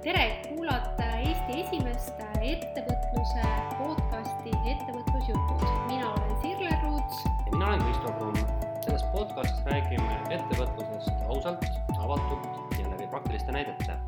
[0.00, 3.42] tere, kuulate Eesti esimest ettevõtluse
[3.76, 5.64] podcasti Ettevõtlusjutud.
[5.90, 7.18] mina olen Sirle Ruuts.
[7.24, 8.36] ja mina olen Kristo Kruun.
[8.84, 11.64] selles podcastis räägime ettevõtlusest ausalt,
[11.98, 13.98] avatult ja läbi praktiliste näidete.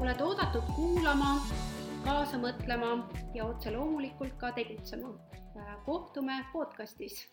[0.00, 1.36] oled oodatud kuulama,
[2.04, 5.14] kaasa mõtlema ja otse loomulikult ka tegutsema.
[5.84, 7.28] kohtume podcastis.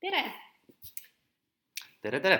[0.00, 0.24] tere
[2.06, 2.36] tere, tere!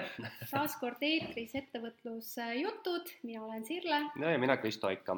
[0.47, 3.99] taas kord eetris ettevõtlusjutud, mina olen Sirle.
[4.21, 5.17] no ja mina Kristo ikka.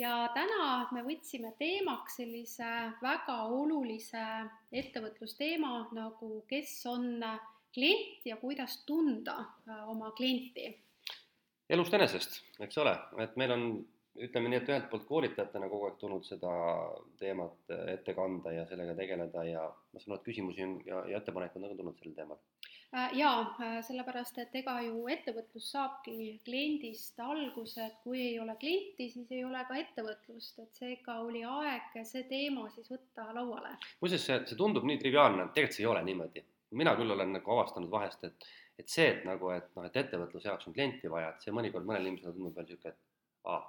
[0.00, 2.70] ja täna me võtsime teemaks sellise
[3.02, 4.24] väga olulise
[4.72, 7.20] ettevõtlusteema nagu kes on
[7.74, 9.36] klient ja kuidas tunda
[9.68, 10.70] äh, oma klienti.
[11.68, 13.70] elust enesest, eks ole, et meil on
[14.18, 16.54] ütleme nii, et ühelt poolt koolitajatena kogu aeg tulnud seda
[17.20, 21.20] teemat ette kanda ja sellega tegeleda ja ma saan aru, et küsimusi on ja, ja
[21.20, 22.40] ettepanekuid on ka tulnud sel teemal
[22.92, 29.10] jaa, äh, sellepärast et ega ju ettevõtlus saabki kliendist alguse, et kui ei ole klienti,
[29.12, 33.74] siis ei ole ka ettevõtlust, et seega oli aeg see teema siis võtta lauale.
[34.00, 36.44] muuseas, see, see tundub nii triviaalne, tegelikult see ei ole niimoodi.
[36.70, 40.48] mina küll olen nagu avastanud vahest, et, et see, et nagu, et noh, et ettevõtluse
[40.48, 43.62] jaoks on klienti vaja, et see mõnikord mõnele inimesele tundub veel niisugune, et aa,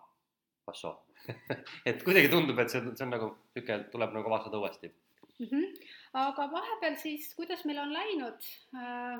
[0.66, 0.96] passoo
[1.90, 4.92] et kuidagi tundub, et see, see on nagu niisugune, tuleb nagu avastada uuesti
[5.40, 5.48] mm.
[5.48, 5.90] -hmm.
[6.14, 9.20] aga vahepeal siis, kuidas meil on läinud äh,,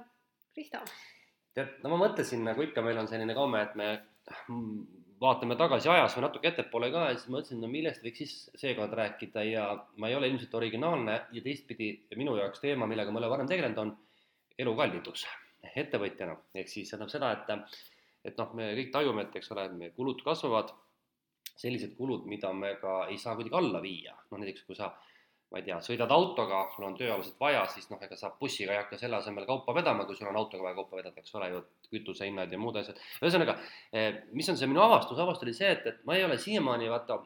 [0.54, 0.84] Kristo?
[1.56, 3.90] tead, no ma mõtlesin, nagu ikka, meil on selline komme, et me
[4.48, 4.82] mm,
[5.22, 8.94] vaatame tagasi ajas või natuke ettepoole ka ja siis mõtlesin, no millest võiks siis seekord
[8.96, 9.66] rääkida ja
[9.98, 13.82] ma ei ole ilmselt originaalne ja teistpidi minu jaoks teema, millega ma olen varem tegelenud,
[13.84, 13.96] on
[14.60, 15.26] elukallidus
[15.76, 17.80] ettevõtjana, ehk siis tähendab seda, et
[18.28, 20.74] et noh, me kõik tajume, et eks ole, meie kulud kasvavad,
[21.60, 24.90] sellised kulud, mida me ka ei saa kuidagi alla viia, noh näiteks kui sa
[25.50, 28.82] ma ei tea, sõidad autoga, sul on tööalaselt vaja, siis noh, ega sa bussiga ei
[28.84, 31.64] hakka selle asemel kaupa vedama, kui sul on autoga vaja kaupa vedada, eks ole ju,
[31.90, 33.02] kütusehinnad ja muud asjad.
[33.24, 33.58] ühesõnaga,
[33.92, 36.92] eh, mis on see minu avastus, avastus oli see, et, et ma ei ole siiamaani
[36.94, 37.18] vaata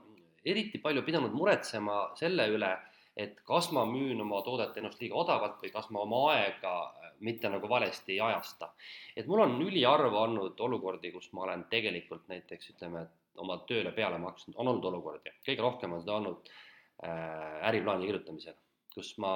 [0.53, 2.71] eriti palju pidanud muretsema selle üle,
[3.19, 7.13] et kas ma müün oma toodet ennast liiga odavalt või kas ma oma aega eh,
[7.27, 8.71] mitte nagu valesti ei ajasta.
[9.17, 14.15] et mul on üliharva olnud olukordi, kus ma olen tegelikult näiteks ütleme, oma tööle peale
[14.21, 16.53] maksnud, on olnud olukordi, kõige rohkem on seda olnud
[17.01, 18.59] äriplaani kirjutamisega,
[18.93, 19.33] kus ma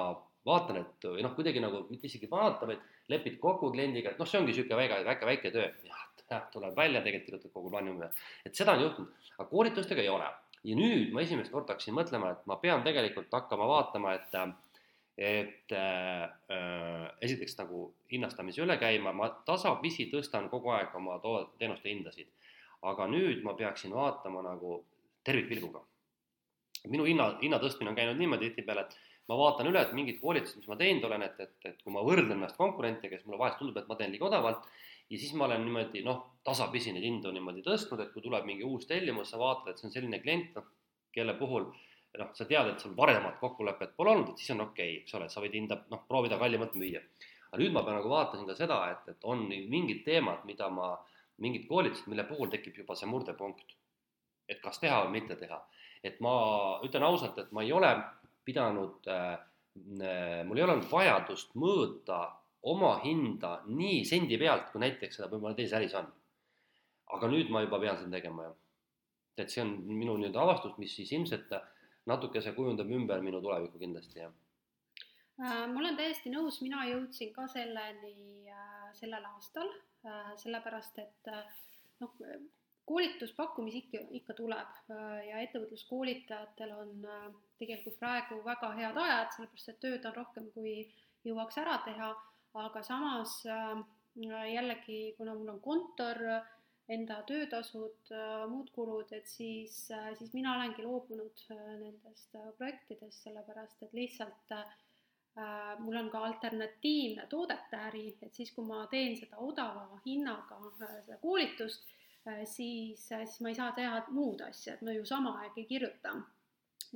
[0.48, 4.28] vaatan, et või noh, kuidagi nagu mitte isegi vaata, vaid lepid kokku kliendiga, et noh,
[4.28, 6.04] see ongi niisugune väike, väike, väike töö, jah,
[6.52, 8.22] tuleb välja, tegelikult kirjutad kogu plaani ümber.
[8.46, 10.30] et seda on juhtunud, aga koolitustega ei ole.
[10.64, 14.40] ja nüüd ma esimest korda hakkasin mõtlema, et ma pean tegelikult hakkama vaatama, et
[15.18, 16.22] et äh,
[16.54, 22.28] äh, esiteks nagu hinnastamise üle käima, ma tasapisi tõstan kogu aeg oma toodete, teenuste hindasid.
[22.82, 24.84] aga nüüd ma peaksin vaatama nagu
[25.26, 25.82] tervikpilguga
[26.86, 28.96] minu hinna, hinna tõstmine on käinud niimoodi tihtipeale, et
[29.28, 32.04] ma vaatan üle, et mingid koolitused, mis ma teinud olen, et, et, et kui ma
[32.06, 34.64] võrdlen ennast konkurentidega, siis mulle vahest tundub, et ma teen liiga odavalt
[35.10, 38.66] ja siis ma olen niimoodi noh, tasapisi neid hindu niimoodi tõstnud, et kui tuleb mingi
[38.68, 40.68] uus tellimus, sa vaatad, et see on selline klient, noh,
[41.14, 41.68] kelle puhul
[42.18, 45.16] noh, sa tead, et sul varemat kokkulepet pole olnud, et siis on okei okay,, eks
[45.18, 47.02] ole, sa võid hinda noh, proovida kallimalt müüa.
[47.48, 50.92] aga nüüd ma nagu vaatasin ka seda, et, et on mingid teemad, mida ma,
[51.44, 53.76] mingid koolitused, mille puhul tekib juba see murdepunkt.
[54.48, 55.58] et kas teha või mitte teha
[56.04, 56.34] et ma
[56.86, 57.90] ütlen ausalt, et ma ei ole
[58.46, 59.36] pidanud äh,,
[60.48, 62.22] mul ei olnud vajadust mõõta
[62.66, 66.08] oma hinda nii sendi pealt, kui näiteks seda võib-olla teises äris on.
[67.16, 68.56] aga nüüd ma juba pean seda tegema, jah.
[69.38, 71.54] et see on minu nii-öelda avastus, mis siis ilmselt
[72.10, 74.32] natukese kujundab ümber minu tulevikku kindlasti, jah
[75.40, 81.32] äh, ma olen täiesti nõus, mina jõudsin ka selleni äh, sellel aastal äh,, sellepärast et
[81.32, 81.44] äh,
[82.02, 82.18] noh,
[82.88, 87.26] koolituspakkumisi ikka, ikka tuleb äh, ja ettevõtluskoolitajatel on äh,
[87.60, 90.74] tegelikult praegu väga head ajad, sellepärast et tööd on rohkem, kui
[91.28, 92.12] jõuaks ära teha,
[92.64, 93.74] aga samas äh,
[94.54, 96.22] jällegi, kuna mul on kontor,
[96.88, 98.08] enda töötasud,
[98.48, 99.74] muud kulud, et siis,
[100.16, 104.54] siis mina olengi loobunud nendest projektidest, sellepärast et lihtsalt
[105.84, 111.20] mul on ka alternatiivne toodete äri, et siis, kui ma teen seda odava hinnaga seda
[111.20, 111.84] koolitust,
[112.44, 115.68] siis, äh, siis ma ei saa teha muud asja, et ma ju sama aeg ei
[115.68, 116.14] kirjuta.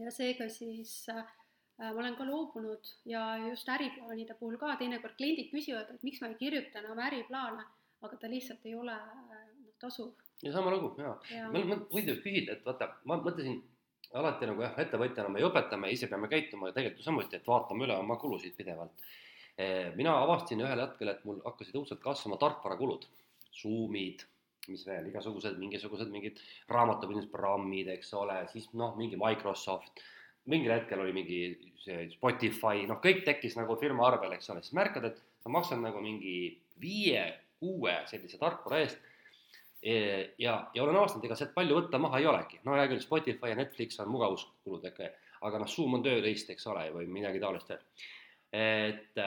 [0.00, 1.24] ja seega siis äh,
[1.78, 6.30] ma olen ka loobunud ja just äriplaanide puhul ka teinekord kliendid küsivad, et miks ma
[6.32, 7.66] ei kirjuta enam äriplaane,
[8.02, 10.14] aga ta lihtsalt ei ole noh, tasuv.
[10.42, 11.50] ja sama lugu, jaa ja..
[11.52, 13.60] ma võin teilt küsida, et vaata, ma mõtlesin
[14.18, 17.96] alati nagu jah, ettevõtjana me ju õpetame, ise peame käituma tegelikult samuti, et vaatame üle
[17.96, 19.04] oma kulusid pidevalt.
[19.96, 23.06] mina avastasin ühel hetkel, et mul hakkasid õudselt kasvama tarkvarakulud,
[23.52, 24.24] Zoom'id
[24.70, 30.02] mis veel, igasugused mingisugused mingid raamatupidamisprogrammid, eks ole, siis noh, mingi Microsoft,
[30.50, 31.40] mingil hetkel oli mingi
[31.82, 35.82] see Spotify, noh, kõik tekkis nagu firma arvel, eks ole, siis märkad, et sa maksad
[35.82, 36.36] nagu mingi
[36.82, 39.10] viie-kuue sellise tarkvara eest.
[39.82, 43.50] Ja, ja olen avastanud, ega sealt palju võtta maha ei olegi, no hea küll, Spotify
[43.50, 45.08] ja Netflix on mugavuskuludega,
[45.42, 47.82] aga noh, Zoom on tööriist, eks ole, või midagi taolist veel.
[48.52, 49.18] et,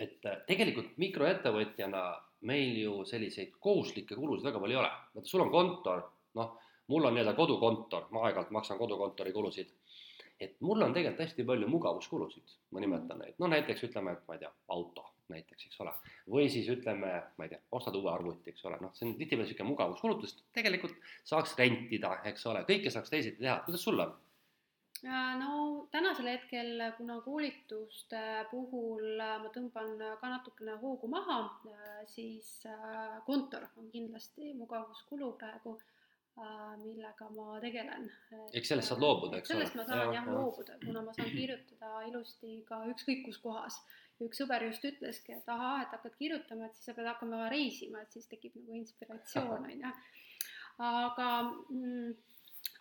[0.00, 2.06] et tegelikult mikroettevõtjana
[2.46, 6.04] meil ju selliseid kohustuslikke kulusid väga palju ei ole, vaata sul on kontor,
[6.38, 6.54] noh,
[6.92, 9.72] mul on nii-öelda kodukontor, ma aeg-ajalt maksan kodukontori kulusid.
[10.40, 14.36] Et mul on tegelikult hästi palju mugavuskulusid, ma nimetan neid, no näiteks ütleme, et ma
[14.36, 15.92] ei tea, auto näiteks, eks ole,
[16.30, 19.46] või siis ütleme, ma ei tea, ostad uue arvuti, eks ole, noh, see on tihtipeale
[19.46, 20.94] niisugune mugavuskulutus, tegelikult
[21.26, 24.12] saaks rentida, eks ole, kõike saaks teisiti teha, kuidas sul on?
[25.02, 31.42] No tänasel hetkel, kuna koolituste puhul ma tõmban ka natukene hoogu maha,
[32.08, 35.76] siis äh, kontor on kindlasti mugavuskulu praegu
[36.36, 38.10] Äh, millega ma tegelen.
[38.52, 39.54] eks sellest saad loobuda, eks ole?
[39.54, 43.78] sellest ma saan jah ja, loobuda, kuna ma saan kirjutada ilusti ka ükskõik kus kohas.
[44.20, 48.02] üks sõber just ütleski, et ahaa, et hakkad kirjutama, et siis sa pead hakkama reisima,
[48.04, 49.94] et siis tekib nagu inspiratsioon, on ju.
[50.90, 52.12] aga mm,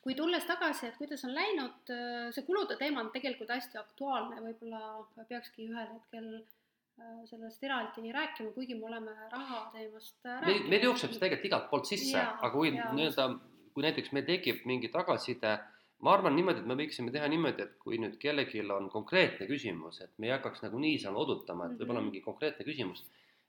[0.05, 1.89] kui tulles tagasi, et kuidas on läinud,
[2.35, 8.53] see kulude teema on tegelikult hästi aktuaalne, võib-olla peakski ühel hetkel äh, sellest eraldi rääkima,
[8.53, 10.69] kuigi me oleme raha teemast rääkinud.
[10.69, 13.29] meil jookseb see tegelikult igalt poolt sisse, aga kui nii-öelda
[13.75, 15.57] kui näiteks meil tekib mingi tagasiside,
[16.05, 19.99] ma arvan niimoodi, et me võiksime teha niimoodi, et kui nüüd kellelgi on konkreetne küsimus,
[20.05, 22.11] et me ei hakkaks nagu niisama odutama, et võib-olla mhm.
[22.11, 23.03] mingi konkreetne küsimus,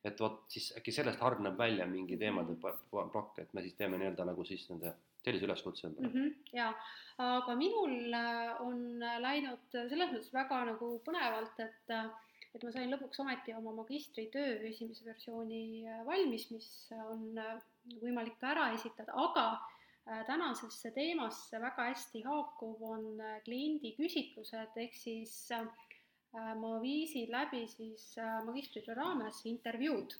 [0.06, 4.26] et vot siis äkki sellest hargneb välja mingi teemade plokk, et me siis teeme nii-öelda
[4.26, 6.14] nagu siis nende sellise üleskutse endale mm.
[6.14, 6.72] -hmm, jaa,
[7.26, 12.08] aga minul äh, on läinud selles mõttes väga nagu põnevalt, et äh,
[12.56, 17.34] et ma sain lõpuks ometi oma magistritöö esimese versiooni äh, valmis, mis on
[18.02, 19.48] võimalik ka ära esitada, aga
[20.28, 25.34] tänasesse teemasse väga hästi haakuv on äh, kliendi küsitlused, ehk siis
[26.36, 28.10] ma viisin läbi siis
[28.44, 30.12] magistritöö raames intervjuud.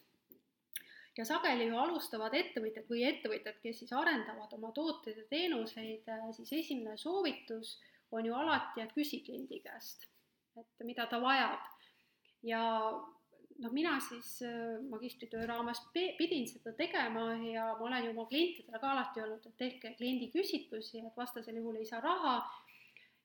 [1.17, 6.53] Ja sageli ju alustavad ettevõtjad või ettevõtjad, kes siis arendavad oma tooteid ja teenuseid, siis
[6.53, 7.77] esimene soovitus
[8.11, 10.07] on ju alati, et küsi kliendi käest,
[10.57, 11.65] et mida ta vajab.
[12.43, 12.61] ja
[13.63, 18.79] noh, mina siis äh, magistritöö raames pidin seda tegema ja ma olen ju oma klientidele
[18.79, 22.37] ka alati öelnud, et tehke kliendi küsitlusi, et vastasel juhul ei saa raha.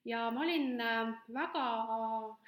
[0.05, 1.67] ja ma olin äh, väga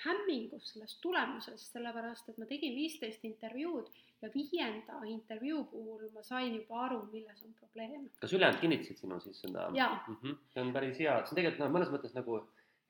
[0.07, 3.93] hämmingus sellest tulemusest, sellepärast et ma tegin viisteist intervjuud
[4.25, 8.09] ja viienda intervjuu puhul ma sain juba aru, milles on probleem.
[8.21, 9.69] kas ülejäänud kinnitasid sinu siis seda?
[9.71, 10.37] Mm -hmm.
[10.49, 12.41] see on päris hea, see on tegelikult noh, mõnes mõttes nagu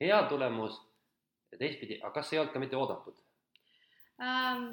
[0.00, 0.80] hea tulemus
[1.52, 3.20] ja teistpidi, aga kas ei olnud ka mitte oodatud?
[4.22, 4.72] ähm,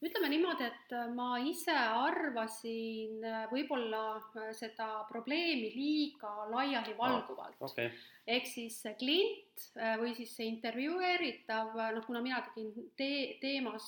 [0.00, 7.90] ütleme niimoodi, et äh, ma ise arvasin äh, võib-olla äh, seda probleemi liiga laialivalguvalt okay..
[8.24, 9.66] ehk siis klient
[10.00, 13.84] või siis see intervjueeritav, noh, kuna mina tegin tee, teemas,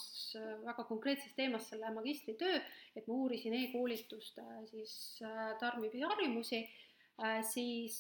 [0.66, 2.58] väga konkreetses teemas selle magistritöö,
[2.92, 4.92] et ma uurisin e-koolituste siis
[5.62, 6.60] tarbimisharjumusi,
[7.48, 7.96] siis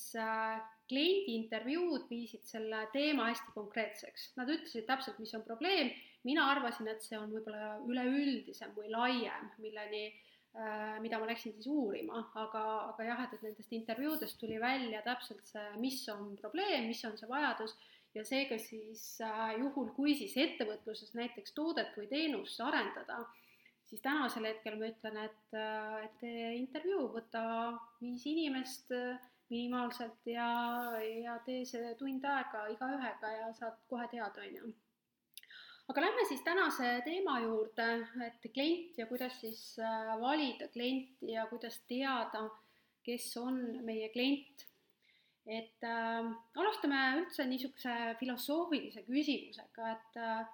[0.90, 4.32] kliendi intervjuud viisid selle teema hästi konkreetseks.
[4.36, 9.48] Nad ütlesid täpselt, mis on probleem mina arvasin, et see on võib-olla üleüldisem või laiem,
[9.62, 14.60] milleni äh,, mida ma läksin siis uurima, aga, aga jah, et, et nendest intervjuudest tuli
[14.62, 17.76] välja täpselt see, mis on probleem, mis on see vajadus.
[18.12, 23.22] Ja seega siis äh, juhul, kui siis ettevõtluses näiteks toodet või teenust arendada,
[23.88, 27.44] siis tänasel hetkel ma ütlen, et, äh, et tee intervjuu, võta
[28.02, 28.92] viis inimest
[29.52, 30.46] minimaalselt ja,
[31.24, 34.72] ja tee see tund aega igaühega ja saad kohe teada, on ju
[35.90, 37.86] aga lähme siis tänase teema juurde,
[38.26, 42.46] et klient ja kuidas siis äh, valida klienti ja kuidas teada,
[43.02, 44.68] kes on meie klient.
[45.46, 50.44] et äh, alustame üldse niisuguse filosoofilise küsimusega, et äh,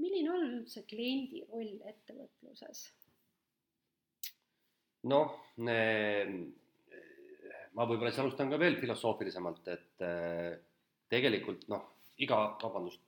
[0.00, 2.86] milline on üldse kliendi roll ettevõtluses?
[5.08, 5.36] noh,
[7.78, 10.56] ma võib-olla siis alustan ka veel filosoofilisemalt, et äh,
[11.12, 11.84] tegelikult noh,
[12.24, 13.02] iga, vabandust,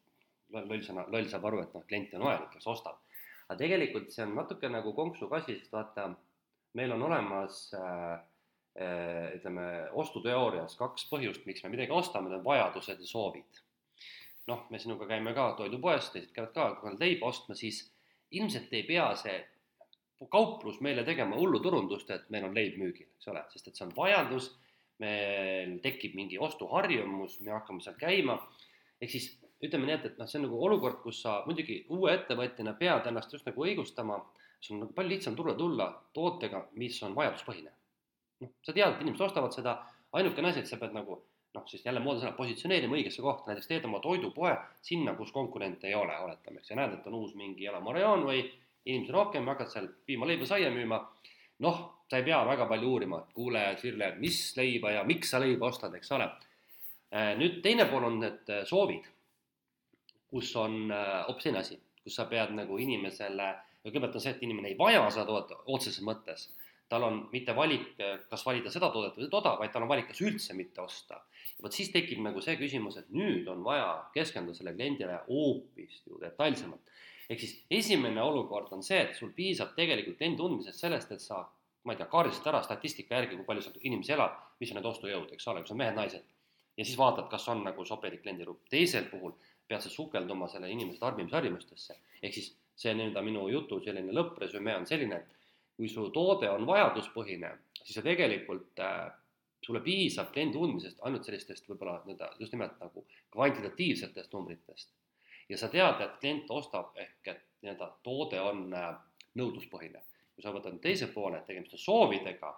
[0.52, 2.99] loll sõna, loll saab aru, et noh, klient on vajalik, kes ostab.
[3.49, 6.11] aga tegelikult see on natuke nagu konksukasi, sest vaata,
[6.78, 8.21] meil on olemas äh,
[8.78, 9.66] äh, ütleme,
[10.02, 13.62] ostuteoorias kaks põhjust, miks me midagi ostame, need on vajadused ja soovid.
[14.50, 17.85] noh, me sinuga käime ka toidupoes, teised käivad ka, kui nad leiba ostma, siis
[18.35, 19.37] ilmselt ei pea see
[20.30, 23.87] kauplus meile tegema hullu turundust, et meil on leib müügil, eks ole, sest et see
[23.87, 24.50] on vajadus,
[25.00, 28.37] meil tekib mingi ostuharjumus, me hakkame seal käima,
[29.00, 29.30] ehk siis
[29.64, 33.08] ütleme nii, et, et noh, see on nagu olukord, kus sa muidugi uue ettevõtjana pead
[33.10, 34.20] ennast just nagu õigustama,
[34.60, 37.72] sul on nagu palju lihtsam turule tulla tootega, mis on vajaduspõhine.
[38.40, 39.76] noh, sa tead, et inimesed ostavad seda,
[40.16, 41.18] ainukene asi, et sa pead nagu
[41.54, 44.52] noh, siis jälle moodusõna positsioneerima õigesse kohta, näiteks teed oma toidupoe
[44.86, 48.24] sinna, kus konkurente ei ole, oletame, eks, ja näed, et on uus mingi elamu rajoon
[48.28, 48.44] või
[48.86, 51.00] inimesi rohkem, hakkad seal piima, leiba, saia müüma,
[51.66, 55.42] noh, sa ei pea väga palju uurima, et kuule, Sirle, mis leiba ja miks sa
[55.42, 56.30] leiba ostad, eks ole.
[57.38, 59.08] nüüd teine pool on need soovid,
[60.30, 60.92] kus on
[61.26, 63.50] hoopis teine asi, kus sa pead nagu inimesele,
[63.84, 66.49] kõigepealt on see, et inimene ei vaja seda toodet otseses mõttes
[66.90, 67.92] tal on mitte valik,
[68.30, 71.20] kas valida seda toodet või toda, vaid tal on valik, kas üldse mitte osta.
[71.56, 76.02] ja vot siis tekib nagu see küsimus, et nüüd on vaja keskenduda sellele kliendile hoopis
[76.06, 76.82] ju detailsemalt.
[77.30, 81.44] ehk siis esimene olukord on see, et sul piisab tegelikult kliendi tundmisest sellest, et sa,
[81.84, 84.90] ma ei tea, kaardistad ära statistika järgi, kui palju seal inimesi elab, mis on need
[84.90, 86.26] ostujõud, eks ole, kas on mehed-naised.
[86.76, 88.66] ja siis vaatad, kas on nagu sobilik kliendigrupp.
[88.68, 89.38] teisel puhul
[89.70, 91.96] pead sa sukelduma selle inimese tarbimisharjumustesse.
[92.22, 95.40] ehk siis see nii-öelda minu jutu selline lõppresümee on selline, et
[95.76, 97.50] kui su toode on vajaduspõhine,
[97.82, 99.10] siis sa tegelikult äh,,
[99.64, 103.04] sulle piisab kliendi tundmisest ainult sellistest võib-olla nii-öelda just nimelt nagu
[103.36, 104.92] kvantitatiivsetest numbritest.
[105.48, 108.94] ja sa tead, et klient ostab ehk et nii-öelda toode on äh,
[109.38, 110.02] nõudluspõhine.
[110.34, 112.54] kui sa võtad teise poole, et tegemist on soovidega,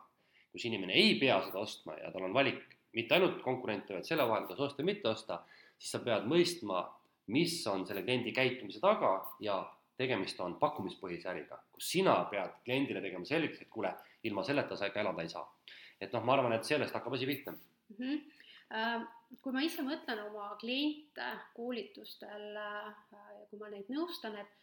[0.52, 4.26] kus inimene ei pea seda ostma ja tal on valik mitte ainult konkurente, vaid selle
[4.28, 5.40] vahel, kas osta või mitte osta,
[5.78, 6.84] siis sa pead mõistma,
[7.26, 9.60] mis on selle kliendi käitumise taga ja
[9.96, 13.92] tegemist on pakkumispõhise äriga, kus sina pead kliendile tegema selgeks, et kuule,
[14.26, 15.44] ilma selleta sa ikka elada ei saa.
[16.00, 17.96] et noh, ma arvan, et sellest hakkab asi pihta mm.
[17.98, 19.06] -hmm.
[19.42, 24.58] kui ma ise mõtlen oma kliente koolitustel ja kui ma neid nõustan, et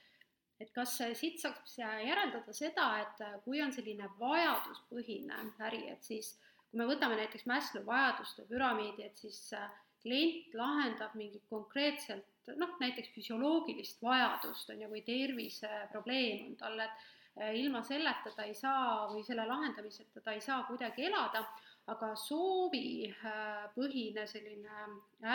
[0.60, 6.34] et kas siit saaks järeldada seda, et kui on selline vajaduspõhine äri, et siis
[6.70, 9.54] kui me võtame näiteks Maslow vajaduste püramiidi, et siis
[10.03, 12.27] klient lahendab mingit konkreetselt
[12.58, 16.96] noh, näiteks füsioloogilist vajadust on ju, või terviseprobleem on tal, et
[17.38, 21.39] eh, ilma selleta ta ei saa või selle lahendamiseta ta ei saa kuidagi elada,
[21.89, 24.75] aga soovipõhine selline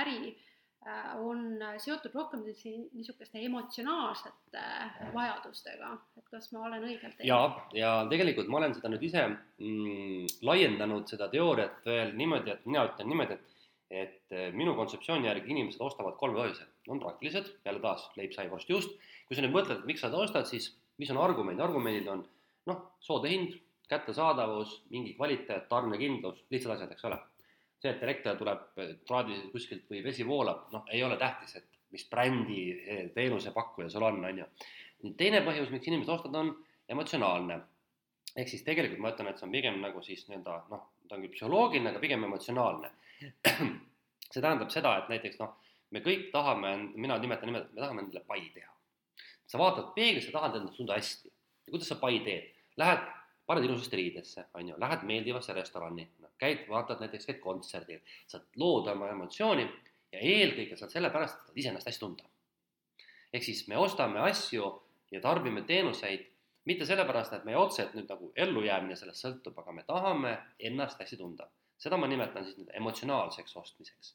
[0.01, 1.41] äri eh, on
[1.83, 4.67] seotud rohkem niisuguste emotsionaalsete
[5.15, 7.31] vajadustega, et kas ma olen õigelt teinud?
[7.31, 7.41] ja,
[7.79, 12.81] ja tegelikult ma olen seda nüüd ise mm, laiendanud, seda teooriat veel niimoodi, et mina
[12.91, 13.54] ütlen niimoodi, et
[13.95, 18.49] et eh, minu kontseptsiooni järgi inimesed ostavad kolme põhjusel, on praktilised, jälle taas leib, sai,
[18.51, 18.97] vorst, juust.
[19.29, 22.25] kui sa nüüd mõtled, miks sa seda ostad, siis mis on argumendid, argumendid on
[22.71, 23.55] noh, soodne hind,
[23.89, 27.21] kättesaadavus, mingi kvaliteet, tarnekindlus, lihtsad asjad, eks ole.
[27.85, 32.07] see, et elekter tuleb traadi kuskilt või vesi voolab, noh, ei ole tähtis, et mis
[32.11, 34.49] brändi eh, teenusepakkuja sul on, on ju.
[35.05, 36.55] nüüd teine põhjus, miks inimesed ostavad, on
[36.89, 37.61] emotsionaalne.
[38.35, 41.23] ehk siis tegelikult ma ütlen, et see on pigem nagu siis nii-öelda noh, ta on
[41.23, 42.91] küll psühholoogiline, aga pigem emotsionaalne
[44.33, 45.55] see tähendab seda, et näiteks noh,
[45.95, 48.71] me kõik tahame, mina nimetan et me tahame endale pai teha.
[49.47, 51.31] sa vaatad peeglisse, tahad endast tunda hästi.
[51.67, 52.51] ja kuidas sa pai teed?
[52.81, 53.03] Lähed,
[53.47, 58.47] paned ilusasti riidesse, on ju, lähed meeldivasse restorani no,, käid, vaatad näiteks, käid kontserdil, saad
[58.57, 59.67] lood oma emotsiooni
[60.13, 62.31] ja eelkõige saad sellepärast, et saad iseennast hästi tunda.
[63.33, 64.71] ehk siis me ostame asju
[65.11, 66.27] ja tarbime teenuseid
[66.65, 71.21] mitte sellepärast, et meie otseselt nüüd nagu ellujäämine sellest sõltub, aga me tahame ennast hästi
[71.21, 71.47] tunda
[71.79, 74.15] seda ma nimetan siis emotsionaalseks ostmiseks.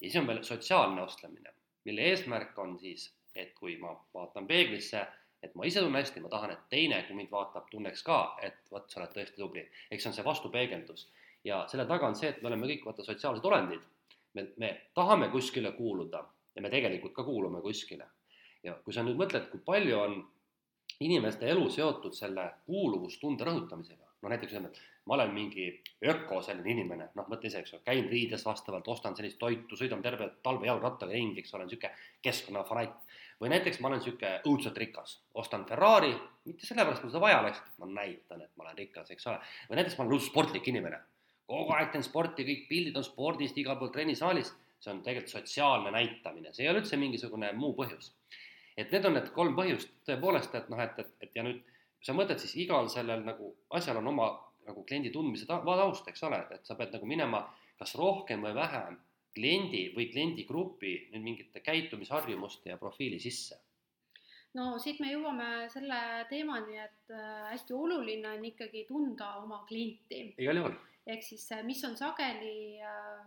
[0.00, 1.52] ja siis on veel sotsiaalne ostlemine,
[1.84, 5.06] mille eesmärk on siis, et kui ma vaatan peeglisse,
[5.42, 8.56] et ma ise tunnen hästi, ma tahan, et teine, kui mind vaatab, tunneks ka, et
[8.72, 9.66] vot, sa oled tõesti tubli.
[9.90, 11.08] eks see on see vastupeegeldus
[11.46, 13.84] ja selle taga on see, et me oleme kõik vaata sotsiaalsed olendid.
[14.34, 16.24] me, me tahame kuskile kuuluda
[16.56, 18.06] ja me tegelikult ka kuulume kuskile.
[18.62, 20.16] ja kui sa nüüd mõtled, kui palju on
[21.00, 25.66] inimeste elu seotud selle kuuluvustunde rõhutamisega, no näiteks ütleme, et ma olen mingi
[26.10, 30.02] öko selline inimene, noh, mõtle ise, eks ole, käin riides vastavalt, ostan sellist toitu, sõidan
[30.02, 31.92] terve talve jalgrattaga ringi, eks ole, niisugune
[32.24, 33.14] keskkonnafanatt.
[33.40, 37.40] või näiteks ma olen niisugune õudselt rikas, ostan Ferrari, mitte sellepärast, et mul seda vaja
[37.42, 39.38] oleks, ma näitan, et ma olen rikas, eks ole.
[39.68, 41.00] või näiteks ma olen õudselt sportlik inimene,
[41.46, 45.92] kogu aeg teen sporti, kõik pildid on spordist igal pool trennisaalis, see on tegelikult sotsiaalne
[45.94, 48.12] näitamine, see ei ole üldse mingisugune muu põhjus.
[48.76, 51.62] et need on need kolm põhjust tõepoolest, et noh, et, et, et ja nüüd
[52.02, 54.30] sa mõtled siis igal sellel nagu asjal on oma
[54.66, 57.44] nagu kliendi tundmise taust, eks ole, et sa pead nagu minema
[57.78, 58.98] kas rohkem või vähem
[59.36, 63.60] kliendi või kliendigrupi nüüd mingite käitumisharjumuste ja profiili sisse
[64.56, 65.98] no siit me jõuame selle
[66.30, 70.22] teemani, et äh, hästi oluline on ikkagi tunda oma klienti.
[70.42, 70.76] igal juhul.
[71.06, 73.26] ehk siis, äh, mis on sageli äh,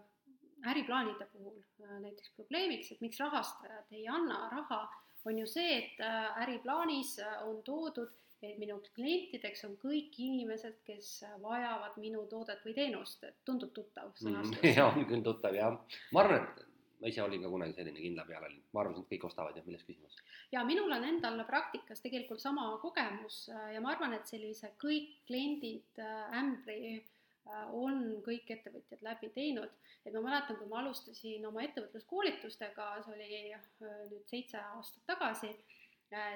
[0.70, 1.60] äriplaanide puhul
[2.04, 4.82] näiteks probleemiks, et miks rahastajad ei anna raha,
[5.28, 6.02] on ju see, et
[6.44, 8.12] äriplaanis on toodud
[8.44, 11.12] et minu klientideks on kõik inimesed, kes
[11.44, 14.24] vajavad minu toodet või teenust, et tundub tuttav mhm.
[14.24, 14.76] sõnastus mm,?
[14.80, 15.80] jaa, on küll tuttav jah.
[16.16, 16.66] ma arvan, et
[17.00, 19.86] ma ise olin ka kunagi selline kindla pealinn, ma arvasin, et kõik ostavad ja milles
[19.88, 20.18] küsimus.
[20.52, 26.02] ja minul on endal praktikas tegelikult sama kogemus ja ma arvan, et sellise kõik kliendid
[26.04, 29.72] äh, ämbri äh, on kõik ettevõtjad läbi teinud,
[30.04, 33.70] et ma mäletan, kui ma alustasin oma ettevõtluskoolitustega, see oli äh,
[34.12, 35.54] nüüd seitse aastat tagasi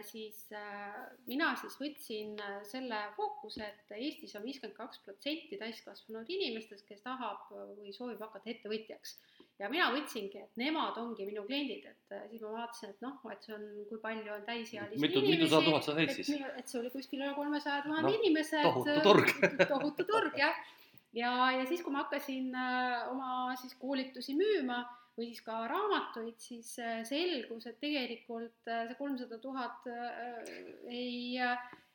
[0.05, 0.47] siis
[1.25, 2.35] mina siis võtsin
[2.69, 8.53] selle fookuse, et Eestis on viiskümmend kaks protsenti täiskasvanud inimestest, kes tahab või soovib hakata
[8.53, 9.17] ettevõtjaks
[9.61, 13.45] ja mina võtsingi, et nemad ongi minu kliendid, et siis ma vaatasin, et noh, et
[13.45, 16.31] see on, kui palju on täisealisi mitu, mitusada tuhat sa sõid siis?
[16.33, 18.63] et see oli kuskil üle kolmesaja tuhande no, inimese.
[18.65, 19.31] tohutu turg
[19.73, 20.57] tohutu turg, jah.
[21.15, 24.81] ja, ja siis, kui ma hakkasin äh, oma siis koolitusi müüma
[25.17, 29.87] või siis ka raamatuid, siis äh, selgus, et tegelikult äh, see kolmsada tuhat
[30.89, 31.39] ei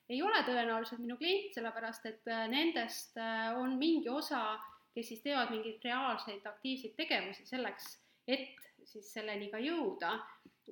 [0.09, 3.19] ei ole tõenäoliselt minu klient, sellepärast et nendest
[3.61, 4.57] on mingi osa
[4.99, 7.93] kes siis teevad mingeid reaalseid aktiivseid tegevusi selleks,
[8.27, 8.57] et
[8.89, 10.15] siis selleni ka jõuda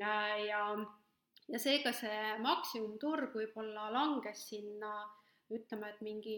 [0.00, 4.92] ja, ja seega see maksimumturg võib-olla langes sinna
[5.54, 6.36] ütleme, et mingi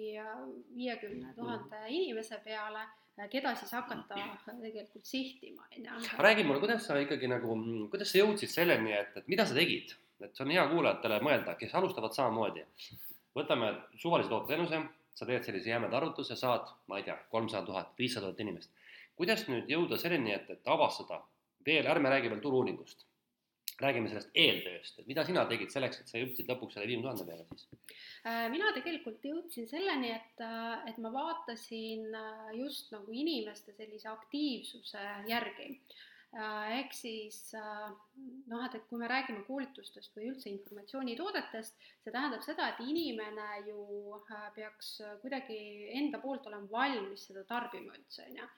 [0.76, 1.92] viiekümne tuhande mm.
[1.96, 2.84] inimese peale,
[3.32, 6.18] keda siis hakata tegelikult sihtima, on ju.
[6.18, 7.56] räägi mulle, kuidas sa ikkagi nagu,
[7.90, 11.56] kuidas sa jõudsid selleni, et, et mida sa tegid, et see on hea kuulajatele mõelda,
[11.58, 12.62] kes alustavad samamoodi.
[13.38, 14.82] võtame suvalise tooteenuse
[15.18, 18.70] sa teed sellise jämeda arvutuse, saad, ma ei tea, kolmsada tuhat, viissada tuhat inimest.
[19.18, 21.24] kuidas nüüd jõuda selleni, et, et avastada
[21.66, 23.07] veel, ärme räägi veel turu-uuringust,
[23.82, 27.26] räägime sellest eeltööst, et mida sina tegid selleks, et sa jõudsid lõpuks selle viiekümne tuhande
[27.28, 27.96] peale siis?
[28.26, 34.10] Äh, mina tegelikult jõudsin selleni, et, äh, et ma vaatasin äh, just nagu inimeste sellise
[34.12, 35.72] aktiivsuse järgi
[36.28, 42.66] ehk siis noh, et, et kui me räägime koolitustest või üldse informatsioonitoodetest, see tähendab seda,
[42.68, 44.18] et inimene ju
[44.52, 44.90] peaks
[45.22, 45.56] kuidagi
[45.96, 48.50] enda poolt olema valmis seda tarbima üldse, on ju.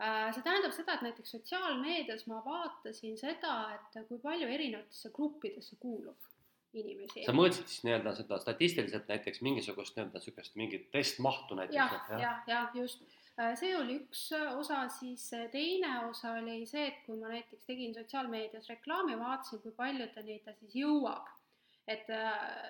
[0.00, 6.28] See tähendab seda, et näiteks sotsiaalmeedias ma vaatasin seda, et kui palju erinevatesse gruppidesse kuulub
[6.72, 7.26] inimesi.
[7.26, 11.76] sa mõõtsid siis nii-öelda seda statistiliselt näiteks mingisugust nii-öelda niisugust mingit testmahtu näiteks?
[11.76, 13.04] jah, jah, jah ja, just
[13.40, 17.30] Äh, see oli üks äh, osa, siis äh, teine osa oli see, et kui ma
[17.30, 21.30] näiteks tegin sotsiaalmeedias reklaami, vaatasin, kui paljudeni ta siis jõuab.
[21.90, 22.06] et,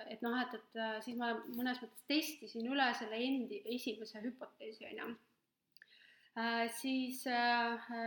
[0.09, 5.01] et noh, et, et siis ma mõnes mõttes testisin üle selle endi esimese hüpoteesi, on
[5.01, 5.09] ju.
[6.81, 7.25] Siis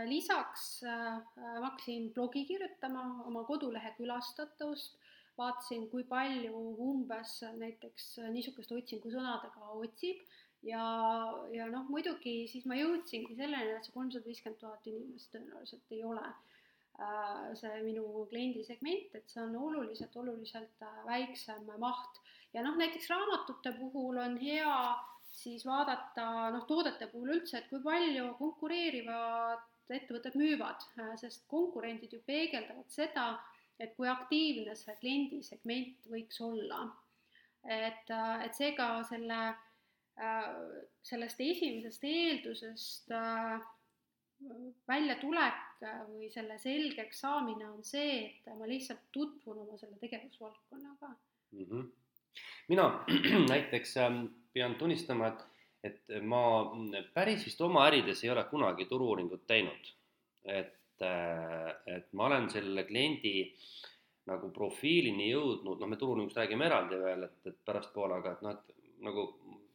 [0.08, 4.96] lisaks ma hakkasin blogi kirjutama, oma kodulehe külastatavust,
[5.36, 10.24] vaatasin, kui palju umbes näiteks niisuguste otsingusõnadega otsib
[10.64, 10.84] ja,
[11.52, 16.02] ja noh, muidugi siis ma jõudsingi selleni, et see kolmsada viiskümmend tuhat inimest tõenäoliselt ei
[16.08, 22.20] ole äh, see minu kliendisegment, et see on oluliselt, oluliselt äh, väiksem maht.
[22.54, 24.76] ja noh, näiteks raamatute puhul on hea
[25.34, 32.14] siis vaadata noh, toodete puhul üldse, et kui palju konkureerivad ettevõtted müüvad, äh, sest konkurendid
[32.14, 33.28] ju peegeldavad seda,
[33.78, 36.86] et kui aktiivne see kliendisegment võiks olla.
[37.64, 38.10] et,
[38.44, 39.38] et seega selle
[40.14, 40.50] Äh,
[41.02, 43.56] sellest esimesest eeldusest äh,
[44.86, 45.80] väljatulek
[46.12, 51.64] või selle selgeks saamine on see, et ma lihtsalt tutvun oma selle tegevusvaldkonnaga mm.
[51.66, 51.88] -hmm.
[52.70, 52.86] mina
[53.52, 54.22] näiteks ähm,
[54.54, 55.42] pean tunnistama, et,
[55.90, 56.42] et ma
[57.14, 59.92] päris vist oma ärides ei ole kunagi turu-uuringut teinud.
[60.44, 63.54] et, äh, et ma olen selle kliendi
[64.28, 68.56] nagu profiilini jõudnud, noh, me turu-uuringust räägime eraldi veel, et, et pärastpoole, aga et noh,
[68.56, 69.26] et nagu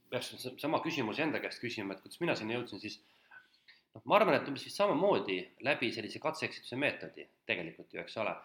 [0.09, 2.97] peaks sama küsimuse enda käest küsima, et kuidas mina sinna jõudsin, siis
[3.95, 8.35] noh, ma arvan, et umbes vist samamoodi läbi sellise katse-eksituse meetodi tegelikult ju, eks ole.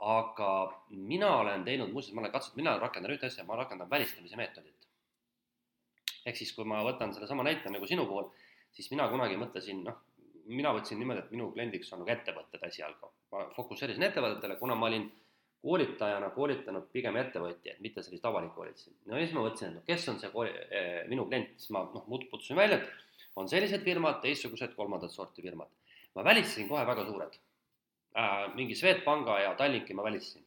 [0.00, 0.50] aga
[0.96, 4.79] mina olen teinud, muuseas, ma olen katsetanud, mina rakendan ühte asja, ma rakendan välistamise meetodit.
[6.26, 8.28] Ehk siis, kui ma võtan sellesama näite nagu sinu puhul,
[8.72, 9.98] siis mina kunagi mõtlesin, noh,
[10.50, 13.12] mina võtsin niimoodi, et minu kliendiks on nagu ettevõtted esialgu.
[13.30, 15.04] ma fokusseerisin ettevõtetele, kuna ma olin
[15.62, 18.94] koolitajana koolitanud pigem ettevõtjaid, mitte selliseid avalikke koolitusi.
[19.06, 21.70] no ja siis ma mõtlesin, et no kes on see kooli, eh, minu klient, siis
[21.76, 25.68] ma noh, putsusin välja, et on sellised firmad, teistsugused kolmandat sorti firmad.
[26.14, 27.36] ma välistasin kohe väga suured
[28.16, 28.54] äh,.
[28.54, 30.44] mingi Swedbanka ja Tallinki ma välistasin.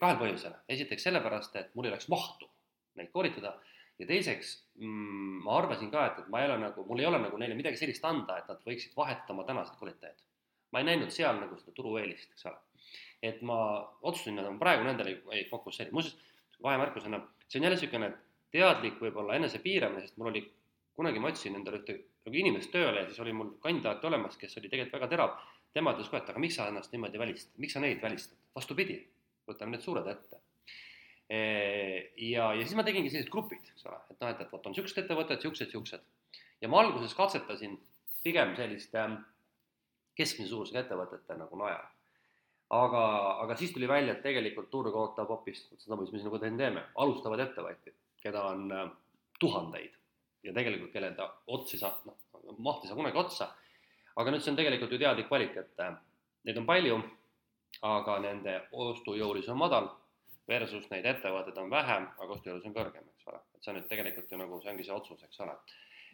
[0.00, 2.48] kahel põhjusel, esiteks sellepärast, et mul ei oleks mahtu
[2.94, 3.58] neid koolitada
[3.98, 7.20] ja teiseks mm, ma arvasin ka, et, et ma ei ole nagu, mul ei ole
[7.22, 10.22] nagu neile midagi sellist anda, et nad võiksid vahetada oma tänaseid koolitajaid.
[10.74, 12.58] ma ei näinud seal nagu seda turueelist, eks ole.
[13.22, 13.58] Et ma
[14.02, 16.16] otsustasin, et ma praegu nendele ei, fokusseeri, muuseas
[16.62, 18.10] vahemärkusena, see on jälle niisugune
[18.54, 20.42] teadlik võib-olla enesepiiramine, sest mul oli,
[20.98, 24.58] kunagi ma otsisin endale ühte nagu inimest tööle ja siis oli mul kandidaat olemas, kes
[24.58, 25.34] oli tegelikult väga terav,
[25.74, 28.98] tema ütles kohe, et aga miks sa ennast niimoodi välistad, miks sa neid välistad, vastupidi,
[29.48, 30.43] võtame need suured ette.
[31.30, 34.74] Ja, ja siis ma tegingi sellised grupid, eks ole, et noh, et, et vot on
[34.74, 36.04] niisugused ettevõtted, niisugused, niisugused.
[36.60, 37.78] ja ma alguses katsetasin
[38.26, 39.06] pigem selliste
[40.20, 41.88] keskmise suurusega ettevõtete nagu najal
[42.74, 43.02] aga,
[43.42, 47.42] aga siis tuli välja, et tegelikult turg ootab hoopis seda, mis me sinuga teeme, alustavad
[47.44, 48.86] ettevõtjad, keda on äh,
[49.40, 49.92] tuhandeid
[50.44, 53.52] ja tegelikult kellel ta otsa ei saa, noh, maht ei saa kunagi otsa.
[54.16, 55.94] aga nüüd see on tegelikult ju teadlik valik, et äh,
[56.44, 56.98] neid on palju,
[57.82, 59.90] aga nende ostujõulisus on madal
[60.48, 63.42] versus neid ettevõtteid on vähem, aga ostujõudlus on kõrgem, eks ole.
[63.54, 65.54] et see on nüüd tegelikult ju nagu, see ongi see otsus, eks ole.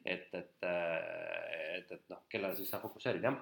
[0.05, 3.41] et, et, et, et noh, kellele siis sa fokusseerid, jah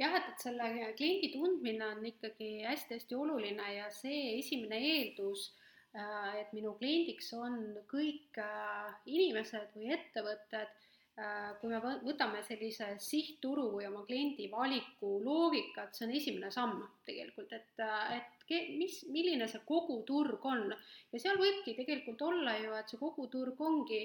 [0.00, 5.50] jah, et, et selle kliendi tundmine on ikkagi hästi-hästi oluline ja see esimene eeldus,
[5.96, 7.58] äh, et minu kliendiks on
[7.90, 10.72] kõik äh, inimesed või ettevõtted,
[11.20, 16.80] äh, kui me võtame sellise sihtturu või oma kliendi valiku loogikat, see on esimene samm
[17.08, 17.84] tegelikult, et,
[18.16, 18.41] et
[18.78, 20.68] mis, milline see koguturg on?
[21.12, 24.02] Ja seal võibki tegelikult olla ju, et see koguturg ongi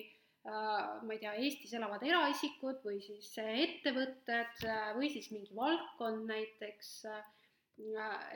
[0.48, 6.24] Äh, ma ei tea, Eestis elavad eraisikud või siis ettevõtted äh, või siis mingi valdkond
[6.30, 7.26] näiteks, äh,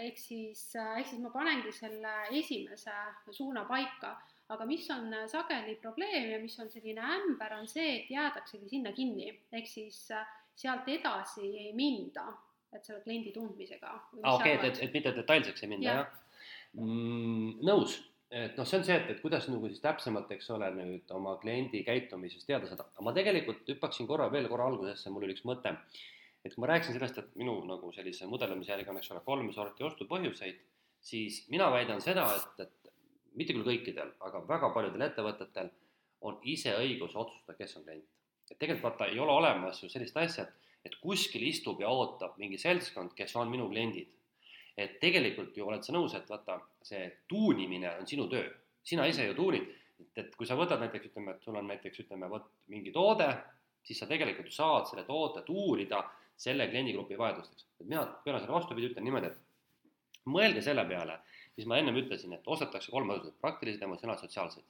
[0.03, 2.97] ehk siis, ehk siis ma panengi selle esimese
[3.31, 4.11] suuna paika,
[4.51, 8.91] aga mis on sageli probleem ja mis on selline ämber, on see, et jäädaksegi sinna
[8.97, 12.27] kinni, ehk siis sealt edasi ei minda,
[12.71, 13.91] et selle kliendi tundmisega.
[14.23, 16.17] aa, okei, et, et, et mitte detailseks ei minda ja., jah
[16.79, 17.59] mm,?
[17.67, 17.99] nõus
[18.31, 21.35] et noh, see on see, et, et kuidas nagu siis täpsemalt, eks ole, nüüd oma
[21.41, 25.43] kliendi käitumisest teada saada, aga ma tegelikult hüppaksin korra veel korra algusesse, mul oli üks
[25.47, 25.75] mõte.
[26.41, 29.51] et kui ma rääkisin sellest, et minu nagu sellise mudelamise järgi on, eks ole, kolme
[29.53, 30.63] sorti ostupõhjuseid,
[31.11, 32.93] siis mina väidan seda, et, et
[33.37, 35.69] mitte küll kõikidel, aga väga paljudel ettevõtetel
[36.25, 38.07] on ise õigus otsustada, kes on klient.
[38.49, 42.37] et tegelikult vaata, ei ole olemas ju sellist asja, et, et kuskil istub ja ootab
[42.41, 44.09] mingi seltskond, kes on minu kliendid
[44.77, 48.47] et tegelikult ju oled sa nõus, et vaata, see tuunimine on sinu töö,
[48.87, 49.67] sina ise ju tuunid,
[49.99, 53.27] et, et kui sa võtad näiteks, ütleme, et sul on näiteks, ütleme, vot mingi toode,
[53.85, 56.03] siis sa tegelikult saad selle toote tuurida
[56.41, 57.67] selle kliendigrupi vajadusteks.
[57.81, 61.19] et mina pööran selle vastupidi, ütlen niimoodi, et mõelge selle peale,
[61.57, 64.65] mis ma ennem ütlesin, et ostetakse kolme osas, praktilised, emotsionaalsed, sotsiaalsed.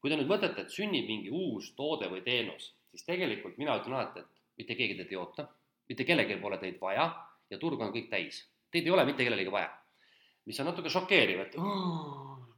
[0.00, 3.96] kui te nüüd mõtlete, et sünnib mingi uus toode või teenus, siis tegelikult mina ütlen
[3.96, 5.46] alati, et mitte keegi teid ei oota,
[5.88, 7.08] mitte kellelgi pole teid vaja
[7.50, 9.70] ja turg on kõik täis Teid ei ole mitte kellelegi vaja.
[10.44, 11.54] mis on natuke šokeeriv, et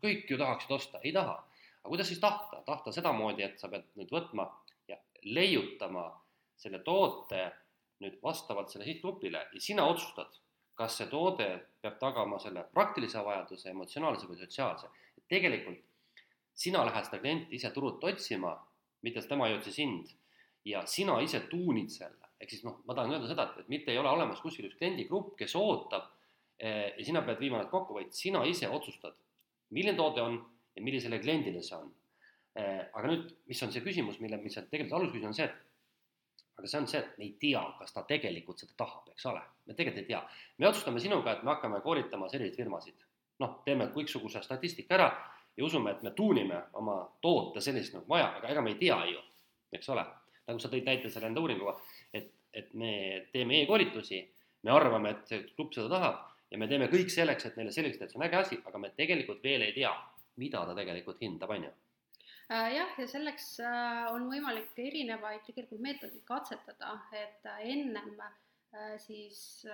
[0.02, 1.36] kõik ju tahaksid osta, ei taha.
[1.78, 4.48] aga kuidas siis tahta, tahta sedamoodi, et sa pead nüüd võtma
[4.88, 6.08] ja leiutama
[6.56, 7.44] selle toote
[8.02, 10.34] nüüd vastavalt selle sihtgrupile ja sina otsustad,
[10.74, 11.48] kas see toode
[11.80, 14.90] peab tagama selle praktilise vajaduse, emotsionaalse või sotsiaalse.
[15.28, 15.80] tegelikult
[16.54, 18.56] sina lähed seda klienti ise turult otsima,
[19.02, 20.17] mitte tema ei otsi sind
[20.68, 23.92] ja sina ise tuunid selle ehk siis noh, ma tahan öelda seda, et, et mitte
[23.92, 26.06] ei ole olemas kuskil üks kliendigrupp, kes ootab
[26.58, 29.16] eh, ja sina pead viima nad kokku, vaid sina ise otsustad,
[29.74, 30.38] milline toode on
[30.76, 31.88] ja millisele kliendile see on
[32.54, 32.84] eh,.
[32.92, 36.70] aga nüüd, mis on see küsimus, mille, mis on tegelikult alusküsimus, on see, et aga
[36.70, 39.74] see on see, et me ei tea, kas ta tegelikult seda tahab, eks ole, me
[39.74, 40.22] tegelikult ei tea.
[40.58, 43.02] me otsustame sinuga, et me hakkame koolitama selliseid firmasid,
[43.42, 45.10] noh, teeme kõiksuguse statistika ära
[45.58, 48.98] ja usume, et me tuunime oma toote sellist nagu vaja, aga ega me ei tea
[49.10, 49.22] ju,
[49.74, 50.06] eks ole.
[50.48, 51.76] Nagu sa tõid näite selle enda uuringuga
[52.52, 52.92] et me
[53.32, 54.22] teeme e-koolitusi,
[54.66, 57.98] me arvame, et see grupp seda tahab ja me teeme kõik selleks, et neile selgeks
[57.98, 59.92] teha, et see on äge asi, aga me tegelikult veel ei tea,
[60.40, 61.74] mida ta tegelikult hindab, on ju.
[62.48, 68.16] Äh, jah, ja selleks äh, on võimalik erinevaid tegelikult meetodeid katsetada, et äh, ennem
[69.00, 69.64] siis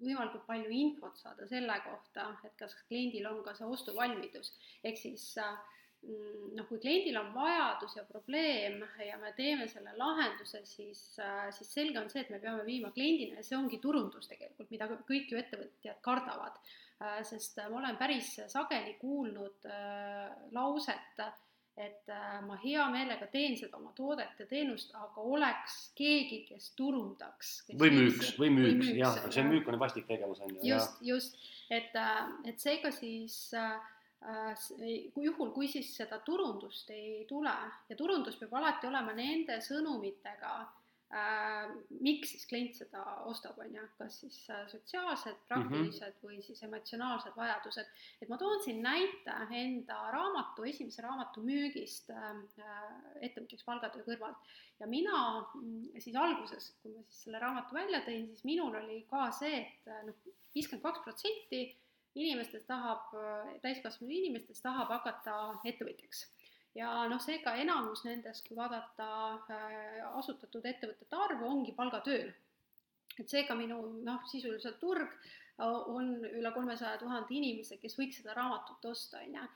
[0.00, 4.50] võimalikult palju infot saada selle kohta, et kas kliendil on ka see ostuvalmidus,
[4.82, 5.52] ehk siis äh,
[6.02, 11.70] noh, kui kliendil on vajadus ja probleem ja me teeme selle lahenduse, siis, äh, siis
[11.74, 15.30] selge on see, et me peame viima kliendini ja see ongi turundus tegelikult, mida kõik
[15.30, 16.58] ju ettevõtjad kardavad.
[17.02, 21.24] Äh, sest ma olen päris sageli kuulnud äh, lauset,
[21.82, 22.10] et
[22.44, 27.54] ma hea meelega teen seda oma toodet ja teenust, aga oleks keegi, kes turundaks.
[27.80, 30.60] või müüks, või müüks, jah, see müük on vastik tegevus, on ju.
[30.68, 31.40] just, just,
[31.72, 31.96] et,
[32.44, 34.01] et seega siis äh, Äh,
[35.14, 37.54] kui juhul, kui siis seda turundust ei tule
[37.88, 40.52] ja turundus peab alati olema nende sõnumitega
[41.10, 41.72] äh,,
[42.04, 45.48] miks siis klient seda ostab, on ju, kas siis äh, sotsiaalsed, mhm.
[45.48, 46.28] praktilised mm -hmm.
[46.28, 47.90] või siis emotsionaalsed vajadused.
[48.22, 52.86] et ma toon siin näite enda raamatu, esimese raamatu müügist äh,
[53.20, 55.18] ettevõtjaks palgatöö kõrvalt ja mina
[55.54, 59.60] mm, siis alguses, kui ma siis selle raamatu välja tõin, siis minul oli ka see,
[59.66, 60.14] et äh, noh,
[60.54, 61.62] viiskümmend kaks protsenti
[62.14, 63.10] inimestest tahab,
[63.62, 66.26] täiskasvanud inimestest tahab hakata ettevõtjaks.
[66.74, 69.08] ja noh, seega enamus nendest, kui vaadata
[69.50, 72.32] äh, asutatud ettevõtete arvu, ongi palgatööl.
[73.18, 75.12] et seega minu noh, sisuliselt turg
[75.62, 79.48] on üle kolmesaja tuhande inimese, kes võiks seda raamatut osta, on ju.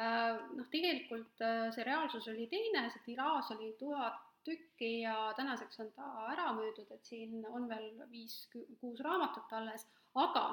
[0.00, 5.82] Äh, noh, tegelikult äh, see reaalsus oli teine, see tiraaž oli tuhat tükki ja tänaseks
[5.84, 9.84] on ta ära müüdud, et siin on veel viis-kuus raamatut alles,
[10.18, 10.46] aga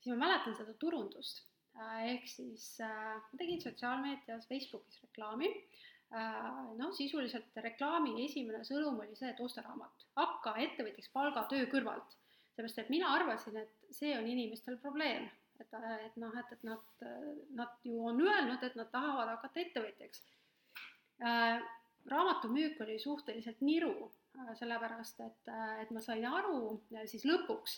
[0.00, 1.42] siis ma mäletan seda turundust,
[1.78, 5.52] äh, ehk siis äh, ma tegin sotsiaalmeedias, Facebookis reklaami,
[6.74, 12.16] noh, sisuliselt reklaami esimene sõnum oli see, et osta raamat, hakka ettevõtjaks palgatöö kõrvalt,
[12.56, 15.28] seepärast et mina arvasin, et see on inimestel probleem,
[15.62, 15.76] et,
[16.08, 17.04] et noh, et, et nad,
[17.54, 20.24] nad ju on öelnud, et nad tahavad hakata ettevõtjaks.
[21.22, 21.62] Äh,.
[22.10, 24.10] raamatumüük oli suhteliselt niru
[24.58, 25.50] sellepärast et,
[25.82, 27.76] et ma sain aru siis lõpuks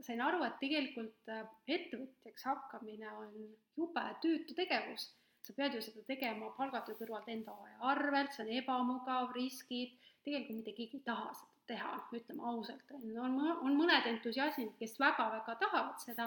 [0.00, 3.32] sain aru, et tegelikult äh, ettevõtjaks hakkamine on
[3.76, 5.10] jube tüütu tegevus.
[5.44, 10.60] Sa pead ju seda tegema palgatöö kõrvalt enda aja arvelt, see on ebamugav, riskid, tegelikult
[10.60, 16.00] mitte keegi ei taha seda teha, ütleme ausalt, on, on mõned entusiastid, kes väga-väga tahavad
[16.02, 16.26] seda,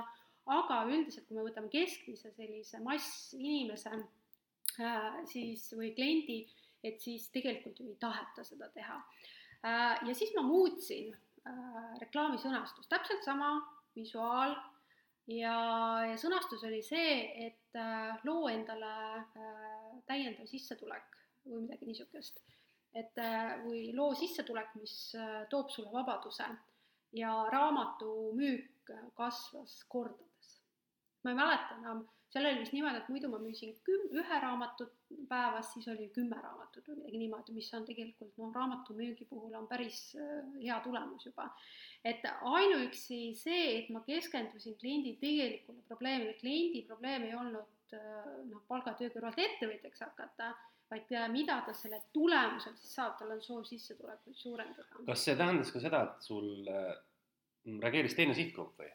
[0.53, 6.43] aga üldiselt, kui me võtame keskmise sellise massinimese äh, siis või kliendi,
[6.84, 9.01] et siis tegelikult ju ei taheta seda teha.
[9.63, 10.01] Äh,.
[10.08, 11.13] ja siis ma muutsin
[11.49, 13.56] äh, reklaami sõnastust, täpselt sama
[13.95, 14.56] visuaal.
[15.32, 15.56] Ja,
[16.10, 17.13] ja sõnastus oli see,
[17.47, 22.43] et äh, loo endale äh, täiendav sissetulek või midagi niisugust.
[22.93, 23.17] Et
[23.63, 25.15] või loo sissetulek, mis
[25.49, 26.45] toob sulle vabaduse
[27.17, 30.51] ja raamatu müük kasvas kordades.
[31.23, 32.03] ma ei mäleta enam,
[32.34, 34.93] seal oli vist niimoodi, et muidu ma müüsin küm-, ühe raamatut
[35.30, 39.69] päevas, siis oli kümme raamatut või midagi niimoodi, mis on tegelikult noh, raamatumüügi puhul on
[39.69, 41.50] päris äh, hea tulemus juba.
[42.04, 47.69] et ainuüksi see, et ma keskendusin kliendi tegelikule probleemile, kliendi probleem ei olnud
[48.50, 50.54] noh, palgatöö kõrvalt ettevõtjaks hakata
[50.93, 55.04] vaid mida ta selle tulemusel siis saab, tal on soov sissetulekuid suurendada.
[55.08, 56.91] kas see tähendas ka seda, et sul äh,
[57.86, 58.91] reageeris teine sihtgrupp või?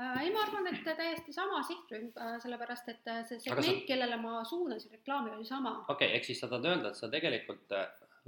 [0.00, 4.16] Äh, ei, ma arvan, et täiesti sama sihtrühm, äh, sellepärast et see segment sa..., kellele
[4.22, 5.76] ma suunasin reklaami, oli sama.
[5.88, 7.74] okei okay,, ehk siis sa tahad öelda, et sa tegelikult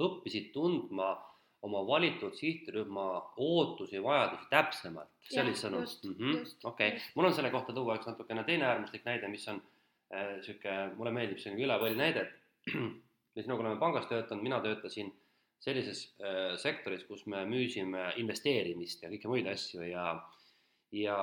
[0.02, 1.14] õppisid tundma
[1.62, 3.06] oma valitud sihtrühma
[3.40, 5.86] ootusi ja vajadusi täpsemalt, see oli sõnum?
[6.10, 9.62] Mhm, okei, mul on selle kohta tuua üks natukene teine äärmuslik näide, mis on
[10.12, 12.74] niisugune äh,, mulle meeldib selline üle võll näide, et
[13.34, 15.12] me sinuga oleme pangas töötanud, mina töötasin
[15.62, 20.06] sellises äh, sektoris, kus me müüsime investeerimist ja kõiki muid asju ja,
[20.98, 21.18] ja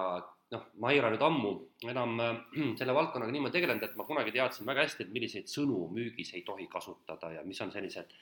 [0.53, 1.53] noh, ma ei ole nüüd ammu
[1.91, 2.41] enam äh,
[2.79, 6.43] selle valdkonnaga niimoodi tegelenud, et ma kunagi teadsin väga hästi, et milliseid sõnu müügis ei
[6.47, 8.13] tohi kasutada ja mis on sellised,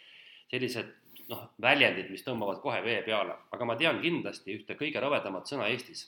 [0.51, 0.93] sellised
[1.31, 5.69] noh, väljendid, mis tõmbavad kohe vee peale, aga ma tean kindlasti ühte kõige rõvedamat sõna
[5.71, 6.07] Eestis,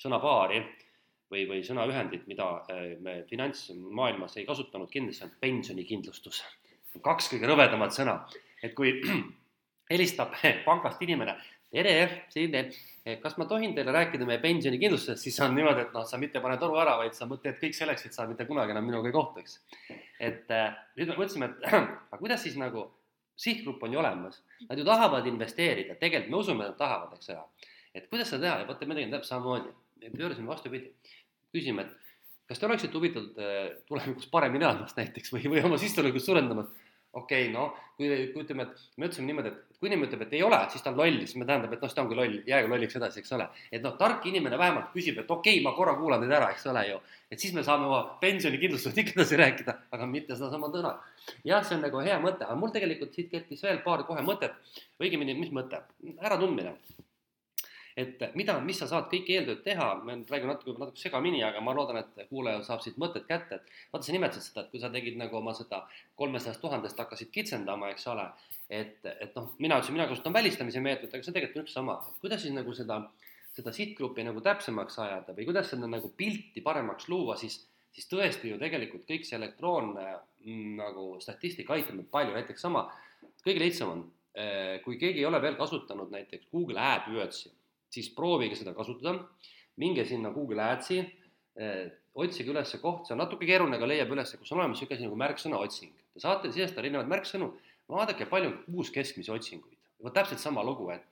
[0.00, 0.62] sõnapaari
[1.32, 6.42] või, või sõnaühendit, mida äh, me finantsmaailmas ei kasutanud, kindlasti on pensionikindlustus.
[7.04, 8.20] kaks kõige rõvedamat sõna,
[8.62, 8.96] et kui
[9.92, 10.34] helistab
[10.68, 11.36] pangast inimene,
[11.72, 11.94] tere,
[12.32, 12.54] siin,
[13.22, 16.56] kas ma tohin teile rääkida meie pensionikindlustusest, siis on niimoodi, et noh, sa mitte pane
[16.60, 19.60] toru ära, vaid sa teed kõik selleks, et sa mitte kunagi enam minuga ei kohtuks.
[20.18, 21.68] et äh, nüüd me mõtlesime, et
[22.12, 22.88] aga kuidas siis nagu,
[23.38, 27.30] sihtgrupp on ju olemas, nad ju tahavad investeerida, tegelikult me usume, et nad tahavad, eks
[27.36, 27.70] ole.
[27.94, 30.92] et kuidas seda teha ja vot me tegime täpselt samamoodi, me pöörasime vastupidi
[31.54, 36.24] küsima, et kas te oleksite huvitatud äh, tulevikus paremini elamast näiteks või, või oma sissetulekut
[36.24, 36.72] suurendamast.
[37.12, 40.32] okei okay,, noh, kui, kui ütleme, et me ütlesime niimoodi, et kui inimene ütleb, et
[40.34, 42.70] ei ole, siis ta on loll, siis tähendab, et noh, siis ta ongi loll, jäägu
[42.72, 43.46] lolliks edasi, eks ole.
[43.70, 46.66] et noh, tark inimene vähemalt küsib, et okei okay,, ma korra kuulan teid ära, eks
[46.72, 46.98] ole ju.
[47.30, 50.96] et siis me saame oma pensionikindlustusest ikka edasi rääkida, aga mitte sedasama sõna.
[51.46, 54.58] jah, see on nagu hea mõte, aga mul tegelikult siit kerkis veel paar kohe mõtet,
[54.98, 55.84] õigemini, mis mõte,
[56.18, 56.74] äratundmine
[57.98, 61.60] et mida, mis sa saad kõik eeltööd teha, ma nüüd räägin natuke, natuke segamini, aga
[61.64, 64.82] ma loodan, et kuulaja saab siit mõtted kätte, et vaata, sa nimetasid seda, et kui
[64.82, 65.80] sa tegid nagu oma seda
[66.20, 68.28] kolmesajast tuhandest hakkasid kitsendama, eks ole,
[68.70, 71.98] et, et noh, mina ütlesin, mina kasutan välistamise meetodit, aga see tegelikult on üks sama,
[72.06, 73.00] et kuidas siis nagu seda,
[73.58, 78.54] seda sihtgruppi nagu täpsemaks ajada või kuidas seda nagu pilti paremaks luua, siis, siis tõesti
[78.54, 80.06] ju tegelikult kõik see elektroonne
[80.46, 82.86] mm, nagu statistika aitab meid palju, näiteks sama,
[83.42, 84.08] kõige lihtsam on,
[84.38, 87.57] eh, kui keegi ei ole veel kasutanud näiteks Google AdWordsi
[87.92, 89.16] siis proovige seda kasutada,
[89.80, 94.32] minge sinna Google Adsi eh,, otsige üles koht, see on natuke keeruline, aga leiab üles,
[94.40, 95.92] kus on olemas niisugune asi nagu märksõna otsing.
[96.14, 97.52] Te saate sisestada erinevaid märksõnu,
[97.92, 99.76] vaadake, palju on kuus keskmisi otsinguid.
[100.02, 101.02] vot täpselt sama lugu, et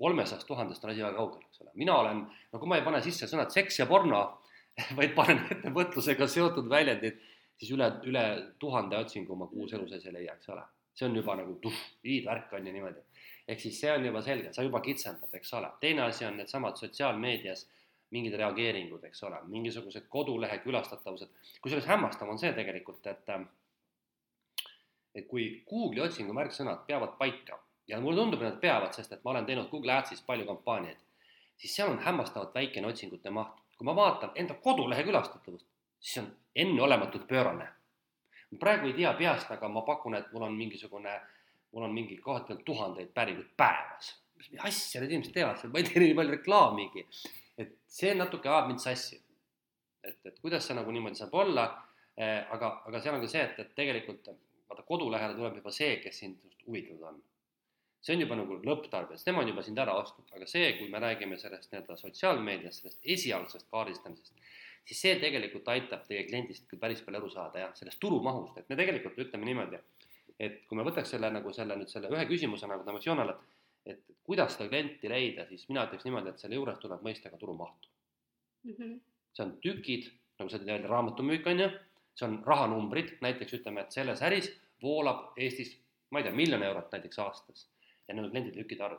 [0.00, 1.70] kolmesajast tuhandest on asi väga kaugel, eks ole.
[1.74, 4.20] mina olen, no kui ma ei pane sisse sõnad seks ja porno,
[4.98, 7.18] vaid panen ettevõtlusega seotud väljendid,
[7.60, 8.24] siis üle, üle
[8.60, 10.64] tuhande otsingu ma kuus elu sees ei leia, eks ole.
[10.94, 13.00] see on juba nagu tuh, hiidvärk on ju niimoodi
[13.50, 15.70] ehk siis see on juba selge, sa juba kitsendad, eks ole.
[15.80, 17.66] teine asi on needsamad sotsiaalmeedias
[18.14, 21.30] mingid reageeringud, eks ole, mingisugused kodulehe külastatavused.
[21.62, 23.34] kusjuures hämmastav on see tegelikult, et
[25.14, 27.58] et kui Google'i otsingu märksõnad peavad paika
[27.88, 31.00] ja mulle tundub, et nad peavad, sest et ma olen teinud Google Adsis palju kampaaniaid,
[31.56, 33.58] siis seal on hämmastavalt väikene otsingute maht.
[33.80, 35.66] kui ma vaatan enda kodulehe külastatavust,
[36.00, 37.68] siis on enneolematult pöörane.
[38.60, 41.39] praegu ei tea peast, aga ma pakun, et mul on mingisugune äh,
[41.72, 44.16] mul on mingi kohati tuhandeid päringuid päevas.
[44.36, 47.06] mis asja need inimesed teevad seal, ma ei tee nii palju reklaamigi.
[47.58, 49.20] et see natuke ajab mind sassi.
[50.02, 51.66] et, et kuidas see nagu niimoodi saab olla
[52.16, 54.30] eh,, aga, aga seal on ka see, et, et tegelikult
[54.70, 57.20] vaata kodulehele tuleb juba see, kes sind huvitatud on.
[58.00, 61.02] see on juba nagu lõpptarbija, tema on juba sind ära ostnud, aga see, kui me
[61.04, 64.38] räägime sellest nii-öelda sotsiaalmeediast, sellest esialgsest kaardistamisest,
[64.88, 68.72] siis see tegelikult aitab teie kliendist küll päris palju aru saada jah, sellest turumahust, et
[68.72, 69.99] me tegelikult ütleme niimoodi, et
[70.68, 73.34] kui me võtaks selle nagu selle nüüd selle ühe küsimuse nagu emotsioonale,
[73.86, 77.40] et kuidas seda klienti leida, siis mina ütleks niimoodi, et selle juures tuleb mõista ka
[77.40, 77.88] turumahtu
[78.64, 78.72] mm.
[78.72, 78.96] -hmm.
[79.36, 81.68] see on tükid, nagu sa välja, raamatumüük on ju,
[82.14, 84.50] see on rahanumbrid, näiteks ütleme, et selles äris
[84.82, 85.76] voolab Eestis,
[86.10, 87.68] ma ei tea, miljon eurot näiteks aastas
[88.08, 88.98] ja need on klienditükkide arv.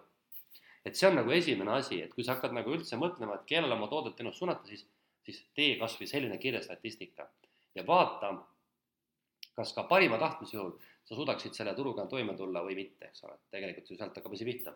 [0.85, 3.73] et see on nagu esimene asi, et kui sa hakkad nagu üldse mõtlema, et kellele
[3.73, 4.87] oma toodet ennast suunata, siis,
[5.25, 7.29] siis tee kas või selline kirjastatistika
[7.75, 8.31] ja vaata,
[9.55, 10.73] kas ka parima tahtmise juhul
[11.11, 14.47] sa suudaksid selle turuga toime tulla või mitte, eks ole, tegelikult ju sealt hakkab asi
[14.47, 14.71] pihta.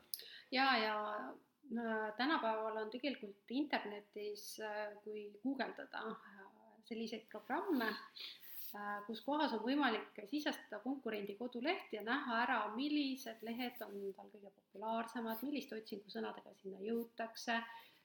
[0.52, 6.42] ja, ja äh, tänapäeval on tegelikult internetis, äh, kui guugeldada äh,
[6.90, 7.94] selliseid programme,
[9.08, 14.52] kus kohas on võimalik sisestada konkurendi koduleht ja näha ära, millised lehed on tal kõige
[14.52, 17.56] populaarsemad, milliste otsingusõnadega sinna jõutakse,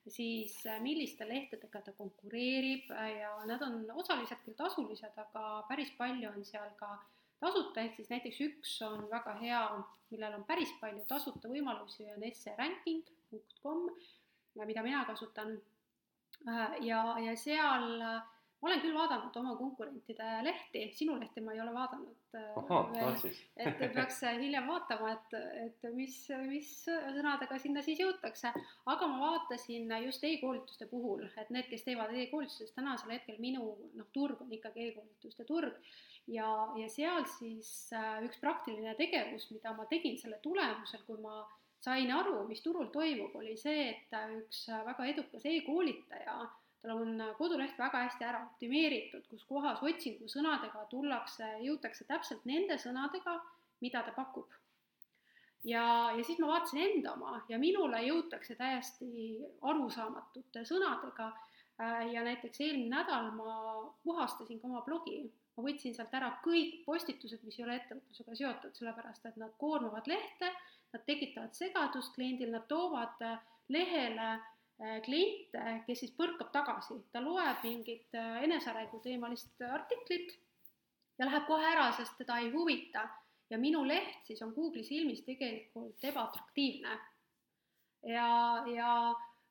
[0.06, 6.46] siis milliste lehtedega ta konkureerib ja nad on osaliselt küll tasulised, aga päris palju on
[6.46, 9.60] seal ka äh, tasuta, ehk siis näiteks üks on väga hea,
[10.12, 13.86] millel on päris palju tasuta võimalusi, on sranking.com,
[14.66, 15.56] mida mina kasutan.
[16.48, 18.20] Äh, ja, ja seal äh,
[18.60, 22.36] ma olen küll vaadanud oma konkurentide lehti, sinu lehti ma ei ole vaadanud.
[22.36, 23.24] Äh,
[23.64, 26.16] et peaks hiljem vaatama, et, et mis,
[26.48, 28.52] mis sõnadega sinna siis jõutakse.
[28.94, 34.08] aga ma vaatasin just e-koolituste puhul, et need, kes teevad e-koolituses, tänasel hetkel minu noh,
[34.12, 35.80] turg on ikkagi e-koolituste turg
[36.30, 41.42] ja, ja seal siis äh, üks praktiline tegevus, mida ma tegin selle tulemusel, kui ma
[41.80, 46.38] sain aru, mis turul toimub, oli see, et äh, üks äh, väga edukas e-koolitaja,
[46.80, 53.36] tal on koduleht väga hästi ära optimeeritud, kus kohas otsingusõnadega tullakse, jõutakse täpselt nende sõnadega,
[53.84, 54.48] mida ta pakub.
[55.64, 55.84] ja,
[56.16, 61.28] ja siis ma vaatasin enda oma ja minule jõutakse täiesti arusaamatute sõnadega
[62.12, 63.52] ja näiteks eelmine nädal ma
[64.04, 65.20] puhastasin ka oma blogi
[65.56, 70.06] ma võtsin sealt ära kõik postitused, mis ei ole ettevõtlusega seotud, sellepärast et nad koormavad
[70.10, 70.50] lehte,
[70.94, 73.38] nad tekitavad segadust kliendil, nad toovad äh,
[73.72, 80.36] lehele äh, kliente, kes siis põrkab tagasi, ta loeb mingit äh, enesearengu teemalist artiklit
[81.18, 83.08] ja läheb kohe ära, sest teda ei huvita.
[83.50, 86.98] ja minu leht siis on Google'i silmis tegelikult ebaatraktiivne.
[88.06, 88.28] ja,
[88.74, 88.92] ja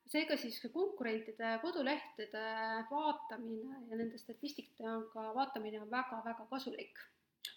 [0.09, 2.43] seega siis konkurentide kodulehtede
[2.89, 6.97] vaatamine ja nende statistikaga vaatamine on väga-väga kasulik.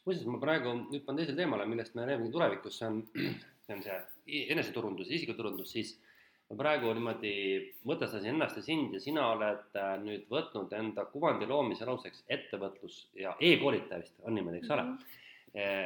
[0.04, 3.02] muuseas, ma praegu hüppan teisele teemale, millest me räägime tulevikus, see on,
[3.66, 5.94] see on see eneseturundus, isikuturundus, siis
[6.50, 7.32] ma praegu niimoodi
[7.88, 13.06] mõtestasin ennast ja sind ja sina oled äh, nüüd võtnud enda kuvandi loomise aluseks ettevõtlus
[13.16, 14.86] ja e-koolitaja vist on niimoodi, eks ole?
[14.90, 14.94] Mm.
[15.00, 15.18] -hmm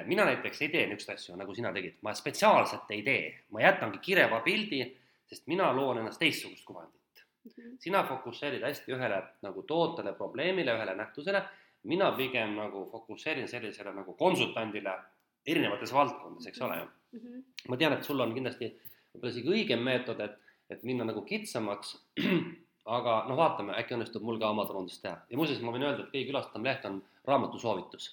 [0.06, 3.98] mina näiteks ei tee niisuguseid asju, nagu sina tegid, ma spetsiaalselt ei tee, ma jätangi
[3.98, 4.78] kireva pildi
[5.26, 7.50] sest mina loon ennast teistsugust kuvandit mm.
[7.50, 7.76] -hmm.
[7.78, 11.42] sina fokusseerid hästi ühele nagu tootele, probleemile, ühele nähtusele,
[11.82, 14.98] mina pigem nagu fokusseerin sellisele nagu konsultandile
[15.46, 17.20] erinevates valdkondades, eks ole ju mm.
[17.20, 17.42] -hmm.
[17.68, 18.70] ma tean, et sul on kindlasti
[19.14, 20.38] võib-olla isegi õigem meetod, et,
[20.70, 21.96] et minna nagu kitsamaks,
[22.98, 25.18] aga noh, vaatame, äkki õnnestub mul ka oma turundust teha.
[25.30, 28.10] ja muuseas, ma võin öelda, et kõige külastatum leht on raamatusoovitus.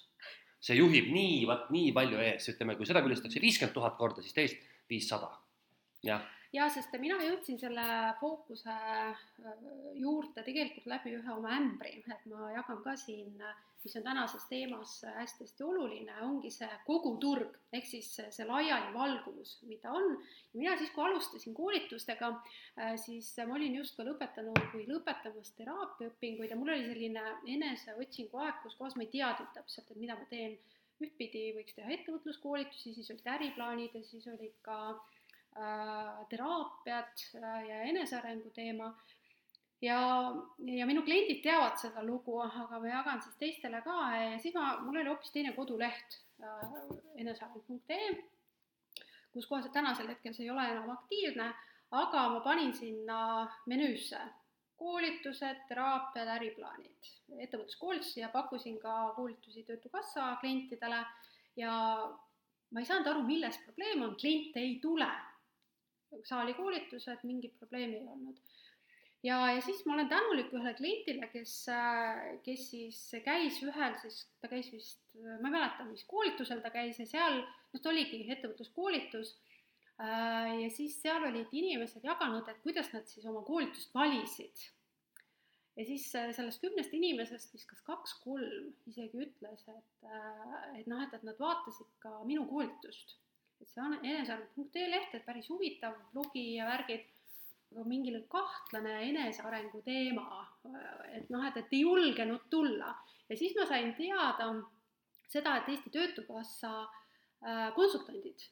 [0.64, 4.32] see juhib nii, vot nii palju ees, ütleme, kui seda külastatakse viiskümmend tuhat korda, siis
[4.32, 5.28] teist viissada,
[6.02, 7.84] jah jaa, sest mina jõudsin selle
[8.20, 9.20] fookuse äh,
[9.98, 13.32] juurde tegelikult läbi ühe oma ämbri, et ma jagan ka siin,
[13.84, 19.92] mis on tänases teemas hästi-hästi oluline, ongi see kogu turg, ehk siis see laialivalguvus, mida
[19.92, 20.16] on.
[20.54, 22.30] mina siis, kui alustasin koolitustega,
[22.78, 28.44] äh, siis ma olin just ka lõpetanud või lõpetamas teraapiaõpinguid ja mul oli selline eneseotsingu
[28.44, 30.56] aeg, kus kohas ma ei teadnud täpselt, et mida ma teen
[31.02, 35.13] ühtpidi võiks teha ettevõtluskoolitusi, siis olid äriplaanid ja siis olid ka Äh,
[36.28, 38.94] teraapiat äh, ja enesearengu teema.
[39.82, 39.98] ja,
[40.58, 43.96] ja minu kliendid teavad seda lugu, aga ma jagan siis teistele ka.
[44.16, 46.70] Ja siis ma, mul oli hoopis teine koduleht äh,,
[47.22, 48.14] eneseareng.ee,
[49.32, 51.52] kus kohas tänasel hetkel see ei ole enam aktiivne,
[51.90, 53.20] aga ma panin sinna
[53.70, 54.22] menüüsse
[54.80, 60.98] koolitused, teraapiad, äriplaanid, ettevõtluskoolitusi ja pakkusin ka koolitusi Töötukassa klientidele.
[61.56, 61.74] Ja
[62.74, 65.06] ma ei saanud aru, milles probleem on, kliente ei tule
[66.24, 68.38] saalikoolitused, mingit probleemi ei olnud.
[69.24, 71.54] ja, ja siis ma olen tänulik ühele kliendile, kes,
[72.44, 77.00] kes siis käis ühel siis, ta käis vist, ma ei mäleta, mis koolitusel ta käis
[77.00, 77.40] ja seal,
[77.72, 79.34] noh, ta oligi ettevõtluskoolitus
[80.02, 84.68] äh, ja siis seal olid inimesed jaganud, et kuidas nad siis oma koolitust valisid.
[85.76, 91.02] ja siis äh, sellest kümnest inimesest vist kas kaks-kolm isegi ütles, et, äh, et noh,
[91.02, 93.18] et, et nad vaatasid ka minu koolitust
[93.64, 97.06] et see on eneseareng.ee leht, et päris huvitav blogi ja värgid,
[97.72, 100.44] aga mingile kahtlane enesearengu teema,
[101.16, 102.92] et noh, et, et ei julgenud tulla.
[103.28, 104.50] ja siis ma sain teada
[105.32, 108.44] seda, et Eesti Töötukassa äh, konsultandid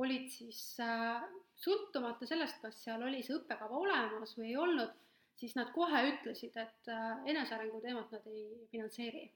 [0.00, 1.22] olid siis äh,
[1.60, 4.96] sõltumata sellest, kas seal oli see õppekava olemas või ei olnud,
[5.38, 9.28] siis nad kohe ütlesid, et äh, enesearengu teemat nad ei finantseeri.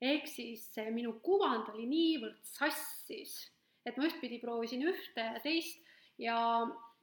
[0.00, 3.36] ehk siis see minu kuvand oli niivõrd sassis,
[3.86, 5.82] et ma ühtpidi proovisin ühte ja teist
[6.18, 6.38] ja,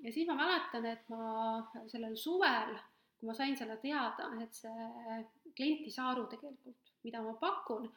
[0.04, 2.76] ja siis ma mäletan, et ma sellel suvel,
[3.20, 5.20] kui ma sain selle teada, et see
[5.56, 7.90] klient ei saa aru tegelikult, mida ma pakun,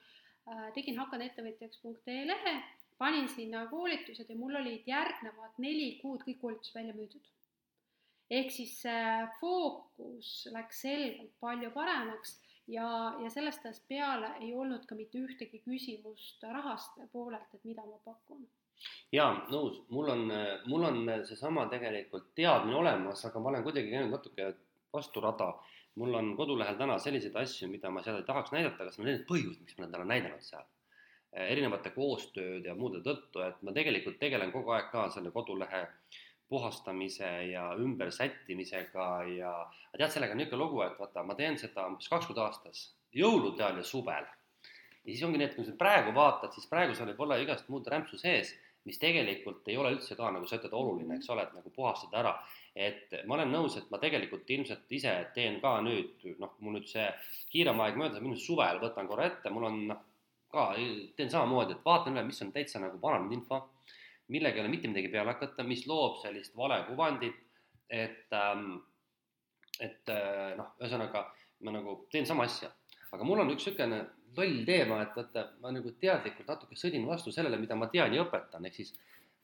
[0.50, 2.56] äh, tegin hakkanettevõtjaks.ee lehe
[2.98, 7.32] panin sinna koolitused ja mul olid järgnevad neli kuud kõik koolitused välja müüdud.
[8.30, 12.32] ehk siis see fookus läks selgelt palju paremaks
[12.66, 12.86] ja,
[13.22, 18.00] ja sellest ajast peale ei olnud ka mitte ühtegi küsimust rahastaja poolelt, et mida ma
[18.04, 18.46] pakun.
[19.12, 20.26] Jaa, nõus, mul on,
[20.66, 24.52] mul on seesama tegelikult teadmine olemas, aga ma olen kuidagi käinud natuke
[24.92, 25.54] vastu rada.
[25.96, 29.06] mul on kodulehel täna selliseid asju, mida ma seal ei tahaks näidata, aga see on
[29.08, 30.66] need põhjused, miks ma olen täna näidanud seal
[31.36, 35.82] erinevate koostööd ja muude tõttu, et ma tegelikult tegelen kogu aeg ka selle kodulehe
[36.48, 39.52] puhastamise ja ümbersättimisega ja
[39.96, 42.84] tead, sellega on niisugune lugu, et vaata, ma teen seda umbes kaks kuud aastas,
[43.16, 44.28] jõulude ajal ja suvel.
[45.02, 47.68] ja siis ongi nii, et kui sa praegu vaatad, siis praegu seal võib olla igast
[47.72, 48.54] muud rämpsu sees,
[48.86, 52.22] mis tegelikult ei ole üldse ka, nagu sa ütled, oluline, eks ole, et nagu puhastada
[52.22, 52.34] ära.
[52.76, 56.90] et ma olen nõus, et ma tegelikult ilmselt ise teen ka nüüd, noh, mul nüüd
[56.90, 57.06] see
[57.52, 60.02] kiirem aeg möödas, minu suvel võtan korra ette, mul on noh
[60.52, 60.66] ka
[61.16, 63.62] teen samamoodi, et vaatan üle, mis on täitsa nagu vananenud info,
[64.32, 67.40] millega ei ole mitte midagi peale hakata, mis loob sellist vale kuvandit,
[67.90, 68.78] et ähm,
[69.80, 71.26] et äh, noh, ühesõnaga
[71.66, 72.70] ma nagu teen sama asja,
[73.12, 74.00] aga mul on üks niisugune
[74.36, 78.24] loll teema, et vaata, ma nagu teadlikult natuke sõdin vastu sellele, mida ma tean ja
[78.26, 78.92] õpetan, ehk siis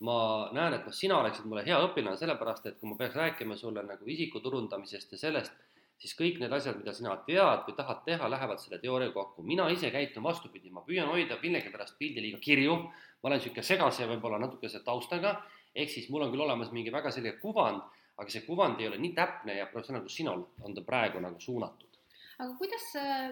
[0.04, 0.16] ma
[0.52, 3.84] näen, et noh, sina oleksid mulle hea õpilane sellepärast, et kui ma peaks rääkima sulle
[3.86, 5.54] nagu isiku turundamisest ja sellest,
[6.02, 9.44] siis kõik need asjad, mida sina tead või tahad teha, lähevad selle teooria kokku.
[9.46, 12.76] mina ise käitun vastupidi, ma püüan hoida millegipärast pildi liiga kirju,
[13.22, 15.36] ma olen niisugune segase võib-olla natukese taustaga,
[15.74, 17.82] ehk siis mul on küll olemas mingi väga selge kuvand,
[18.18, 21.40] aga see kuvand ei ole nii täpne ja professionaalne, kui sinul on ta praegu nagu
[21.40, 21.91] suunatud.
[22.38, 22.86] Aga kuidas,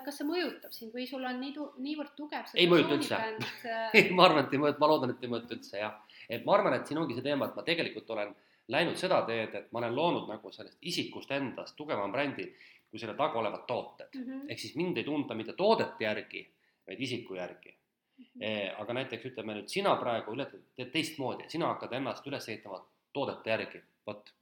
[0.05, 3.19] kas see mõjutab sind või sul on nii tu-, niivõrd tugev ei mõjuta üldse.
[3.97, 5.99] ei, ma arvan, et ei mõjuta, ma loodan, et ei mõjuta üldse, jah.
[6.29, 8.35] et ma arvan, et siin ongi see teema, et ma tegelikult olen
[8.71, 12.47] läinud seda teed, et ma olen loonud nagu sellest isikust endast tugevama brändi
[12.91, 14.25] kui selle taga olevad tooted mm.
[14.25, 14.47] -hmm.
[14.49, 16.43] ehk siis mind ei tunta mitte toodete järgi,
[16.87, 18.25] vaid isiku järgi mm.
[18.25, 18.83] -hmm.
[18.83, 20.47] Aga näiteks ütleme nüüd sina praegu üle,
[20.77, 22.83] teed teistmoodi, sina hakkad ennast üles ehitama
[23.13, 24.33] toodete järgi, vot.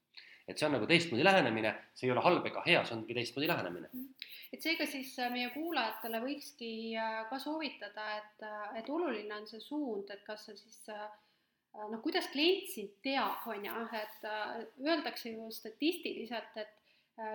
[0.49, 3.49] et see on nagu teistmoodi lähenemine, see ei ole halb ega hea, see ongi teistmoodi
[3.49, 4.01] lähenemine mm.
[4.01, 4.18] -hmm
[4.53, 9.46] et seega siis äh, meie kuulajatele võikski äh, ka soovitada, et, äh, et oluline on
[9.51, 14.59] see suund, et kas see siis noh, kuidas klient sind teab, on ju, et äh,
[14.86, 16.74] öeldakse ju statistiliselt, et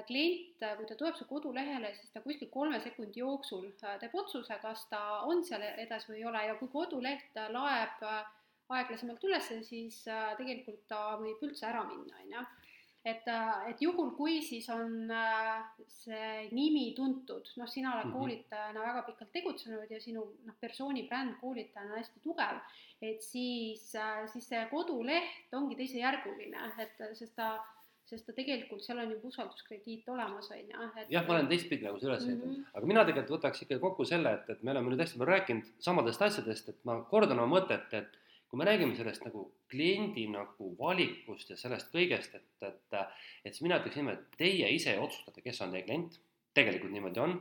[0.07, 4.85] klient, kui ta tuleb su kodulehele, siis ta kuskil kolme sekundi jooksul teeb otsuse, kas
[4.87, 6.43] ta on seal edasi või ei ole.
[6.47, 8.05] Ja kui koduleht laeb
[8.71, 9.97] aeglasemalt üles, siis
[10.39, 12.45] tegelikult ta võib üldse ära minna, on ju
[13.05, 18.13] et, äh, et juhul, kui siis on äh, see nimi tuntud, noh, sina oled mm
[18.13, 18.17] -hmm.
[18.19, 22.63] koolitajana väga pikalt tegutsenud ja sinu noh, persooni bränd koolitajana on hästi tugev,
[23.01, 27.59] et siis, äh, siis see koduleht ongi teisejärguline, et sest ta
[28.05, 31.85] sest ta tegelikult, seal on juba usalduskrediit olemas, on ju, et jah, ma olen teistpidi
[31.87, 32.73] nagu see üles ehitanud mm, -hmm.
[32.77, 35.71] aga mina tegelikult võtaks ikkagi kokku selle, et, et me oleme nüüd hästi palju rääkinud
[35.87, 38.19] samadest asjadest, et ma kordan oma mõtet, et
[38.53, 42.97] kui me räägime sellest nagu kliendi nagu valikust ja sellest kõigest, et, et,
[43.41, 46.19] et siis mina ütleks niimoodi, et teie ise otsustate, kes on teie klient,
[46.53, 47.31] tegelikult niimoodi on.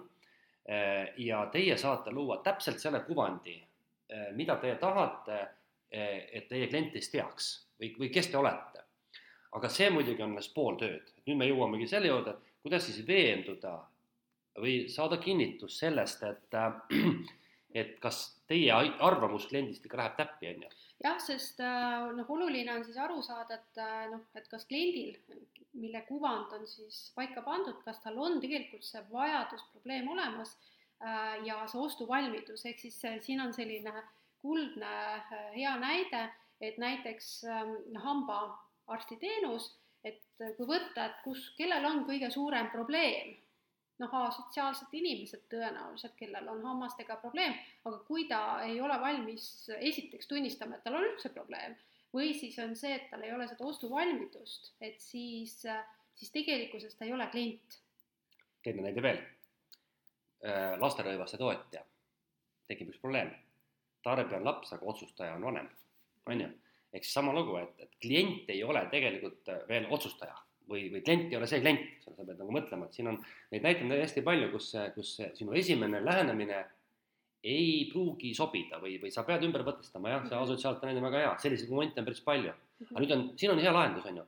[1.20, 3.58] ja teie saate luua täpselt selle kuvandi,
[4.38, 5.36] mida teie tahate,
[5.92, 8.80] et teie klient teist teaks või, või kes te olete.
[9.52, 13.74] aga see muidugi on alles pool tööd, nüüd me jõuamegi selle juurde, kuidas siis veenduda
[14.64, 16.56] või saada kinnitust sellest, et,
[17.84, 18.72] et kas teie
[19.10, 20.72] arvamus kliendist ikka läheb täppi, on ju
[21.03, 25.16] jah, sest äh, noh, oluline on siis aru saada, et äh, noh, et kas kliendil,
[25.78, 30.55] mille kuvand on siis paika pandud, kas tal on tegelikult see vajadus, probleem olemas
[31.03, 33.94] äh, ja see ostuvalmidus, ehk siis siin on selline
[34.42, 34.92] kuldne
[35.55, 36.26] hea näide,
[36.62, 39.68] et näiteks ähm, hambaarstiteenus,
[40.07, 40.22] et
[40.57, 43.36] kui võtta, et kus, kellel on kõige suurem probleem
[44.03, 47.55] noh, asotsiaalsed inimesed tõenäoliselt, kellel on hammastega probleem,
[47.86, 49.46] aga kui ta ei ole valmis
[49.78, 51.76] esiteks tunnistama, et tal on üldse probleem,
[52.14, 55.61] või siis on see, et tal ei ole seda ostuvalmidust, et siis,
[56.18, 57.78] siis tegelikkuses ta ei ole klient.
[58.62, 59.22] teine näide veel.
[60.42, 61.84] Äh, lasterõivaste tootja,
[62.70, 63.30] tekib üks probleem.
[64.03, 65.68] tarbija on laps, aga otsustaja on vanem,
[66.26, 66.48] on ju.
[66.92, 70.34] ehk siis sama lugu, et, et klient ei ole tegelikult veel otsustaja
[70.72, 73.18] või, või klient ei ole see klient, sa pead nagu mõtlema, et siin on
[73.52, 76.62] neid näiteid hästi palju, kus, kus sinu esimene lähenemine
[77.42, 80.44] ei pruugi sobida või, või sa pead ümber mõtestama, jah, see Mhm.
[80.44, 82.52] asotsiaalne näide on väga hea, selliseid momente on päris palju.
[82.90, 84.22] aga nüüd on, siin on hea lahendus, on ju,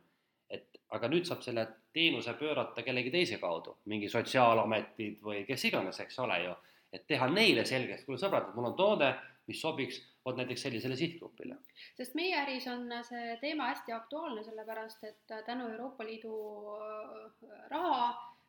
[0.51, 5.99] et aga nüüd saab selle teenuse pöörata kellegi teise kaudu, mingi sotsiaalametid või kes iganes,
[6.01, 6.55] eks ole ju,
[6.92, 9.14] et teha neile selgeks, kuule sõbrad, et mul on toode,
[9.49, 11.57] mis sobiks vot näiteks sellisele sihtgrupile.
[11.97, 16.37] sest meie äris on see teema hästi aktuaalne, sellepärast et tänu Euroopa Liidu
[16.77, 18.07] äh, raha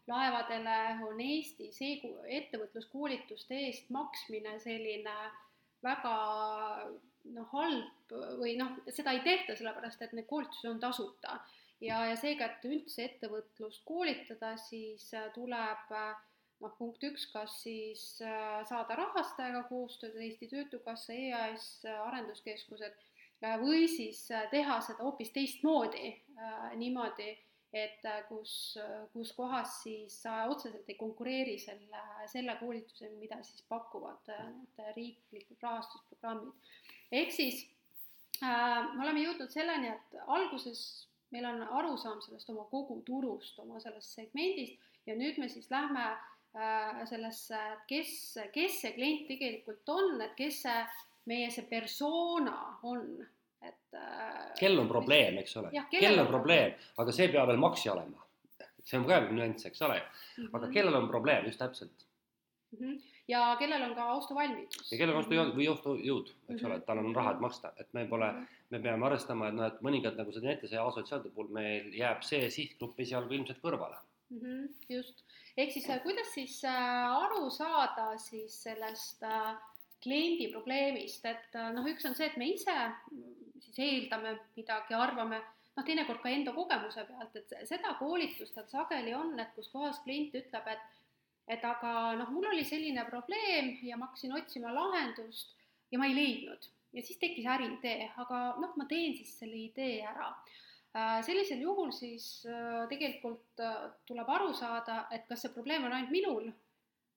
[0.08, 1.98] laevadele on Eesti see
[2.40, 5.16] ettevõtluskoolituste eest maksmine selline
[5.84, 6.16] väga
[7.36, 11.40] noh, halb või noh, seda ei tehta, sellepärast et need koolitused on tasuta.
[11.82, 15.92] ja, ja seega, et üldse ettevõtlust koolitada, siis äh, tuleb
[16.66, 21.68] noh, punkt üks, kas siis äh, saada rahastajaga koostööd, Eesti Töötukassa, EAS,
[22.08, 22.96] arenduskeskused,
[23.44, 26.16] äh, või siis teha seda hoopis teistmoodi,
[26.80, 27.34] niimoodi,
[27.76, 28.78] et kus,
[29.12, 35.66] kus kohas siis sa otseselt ei konkureeri selle, selle koolitusega, mida siis pakuvad need riiklikud
[35.66, 36.72] rahastusprogrammid.
[37.12, 37.66] ehk siis
[38.42, 40.86] äh, me oleme jõudnud selleni, et alguses
[41.36, 46.06] meil on arusaam sellest oma kogu turust, oma sellest segmendist ja nüüd me siis lähme
[46.14, 46.35] äh,
[47.10, 48.12] sellesse, et kes,
[48.54, 50.84] kes see klient tegelikult on, et kes see
[51.28, 53.02] meie see persona on
[53.66, 57.62] et äh, kel on probleem, eks ole, kellel on probleem, aga see ei pea veel
[57.62, 58.22] maksja olema.
[58.86, 59.98] see on ka nüanss, eks ole
[60.46, 62.78] aga kellel on probleem, just täpselt mm.
[62.80, 63.00] -hmm.
[63.28, 64.92] ja kellel on ka ostuvalmidus.
[64.92, 66.66] ja kellel on ostujõud või ostujõud, eks mm -hmm.
[66.70, 68.48] ole, et tal on raha, et maksta, et me pole -hmm.
[68.70, 72.50] me peame arvestama, et noh, et mõningad nagu sa näitasid asotsiaalide puhul meil jääb see
[72.50, 73.98] sihtgrupp esialgu ilmselt kõrvale
[74.30, 74.40] mm.
[74.40, 75.25] -hmm, just,
[75.58, 79.54] ehk siis kuidas siis äh, aru saada siis sellest äh,
[80.04, 82.76] kliendi probleemist, et noh, üks on see, et me ise
[83.64, 85.40] siis eeldame midagi, arvame,
[85.74, 90.36] noh, teinekord ka enda kogemuse pealt, et seda koolitustel sageli on, et kus kohas klient
[90.44, 90.92] ütleb, et
[91.48, 95.52] et aga noh, mul oli selline probleem ja ma hakkasin otsima lahendust
[95.94, 100.00] ja ma ei leidnud ja siis tekkis äriidee, aga noh, ma teen siis selle idee
[100.08, 100.32] ära.
[101.28, 102.46] Sellisel juhul siis
[102.90, 103.64] tegelikult
[104.08, 106.48] tuleb aru saada, et kas see probleem on ainult minul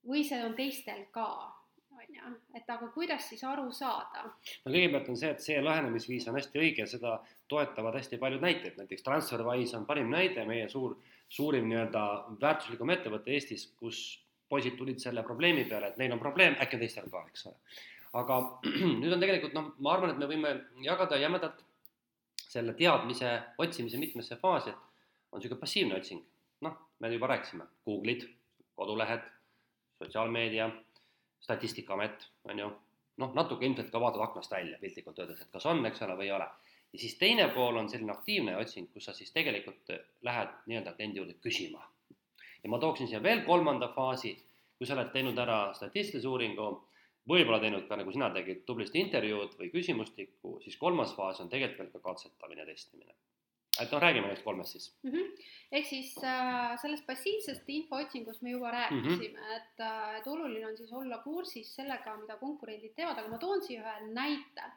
[0.09, 1.29] või see on teistel ka
[1.99, 4.25] on ju, et aga kuidas siis aru saada?
[4.65, 7.19] no kõigepealt on see, et see lähenemisviis on hästi õige, seda
[7.51, 10.97] toetavad hästi paljud näited, näiteks TransferWise on parim näide, meie suur,
[11.29, 12.05] suurim nii-öelda
[12.41, 14.03] väärtuslikum ettevõte Eestis, kus
[14.49, 17.59] poisid tulid selle probleemi peale, et neil on probleem, äkki on teistel ka, eks ole.
[18.23, 18.39] aga
[19.01, 20.55] nüüd on tegelikult noh, ma arvan, et me võime
[20.85, 21.65] jagada jämedalt
[22.49, 24.73] selle teadmise otsimise mitmesse faasi,
[25.33, 26.23] on niisugune passiivne otsing,
[26.65, 28.25] noh, me juba rääkisime, Google'id,
[28.77, 29.27] kodulehed,
[29.99, 30.71] sotsiaalmeedia
[31.41, 32.71] statistikaamet, on ju,
[33.17, 36.31] noh, natuke ilmselt ka vaatad aknast välja piltlikult öeldes, et kas on, eks ole, või
[36.31, 36.49] ei ole.
[36.93, 39.93] ja siis teine pool on selline aktiivne otsing, kus sa siis tegelikult
[40.25, 41.85] lähed nii-öelda kliendi juurde küsima.
[42.65, 44.33] ja ma tooksin siia veel kolmanda faasi,
[44.79, 46.88] kui sa oled teinud ära statistilise uuringu,
[47.29, 51.93] võib-olla teinud ka, nagu sina tegid, tublisti intervjuud või küsimustikku, siis kolmas faas on tegelikult
[51.93, 53.15] ka katsetamine, testimine
[53.83, 55.11] et noh, räägime neist kolmest siis mm.
[55.11, 55.49] -hmm.
[55.79, 59.57] ehk siis äh, sellest passiivsest infootsingust me juba rääkisime mm, -hmm.
[59.57, 63.63] et äh,, et oluline on siis olla kursis sellega, mida konkurendid teevad, aga ma toon
[63.63, 64.71] siia ühe näite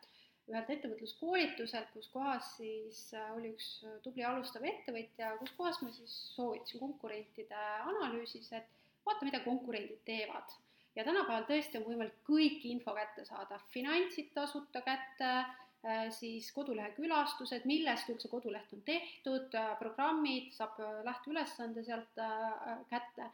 [0.49, 3.69] ühelt ettevõtluskoolituselt, kus kohas siis äh, oli üks
[4.03, 8.67] tubli alustav ettevõtja, kus kohas ma siis soovitasin konkurentide analüüsis, et
[9.05, 10.57] vaata, mida konkurendid teevad.
[10.95, 15.33] Ja tänapäeval tõesti on võimalik kõik info kätte saada, finantsid tasuta kätte
[16.13, 20.77] siis kodulehe külastused, millest üldse koduleht on tehtud, programmid, saab
[21.07, 22.21] lähteülesande sealt
[22.91, 23.31] kätte.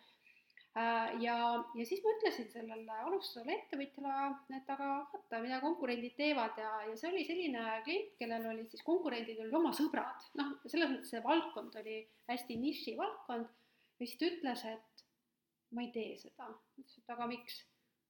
[1.20, 1.36] ja,
[1.76, 4.30] ja siis ma ütlesin sellele alustavale ettevõtjale,
[4.60, 8.86] et aga vaata, mida konkurendid teevad ja, ja see oli selline klient, kellel olid siis
[8.86, 11.98] konkurendid olid oma sõbrad, noh, selles mõttes see valdkond oli
[12.30, 15.07] hästi nišivaldkond ja siis ta ütles, et
[15.76, 16.52] ma ei tee seda.
[16.78, 17.64] ütles, et aga miks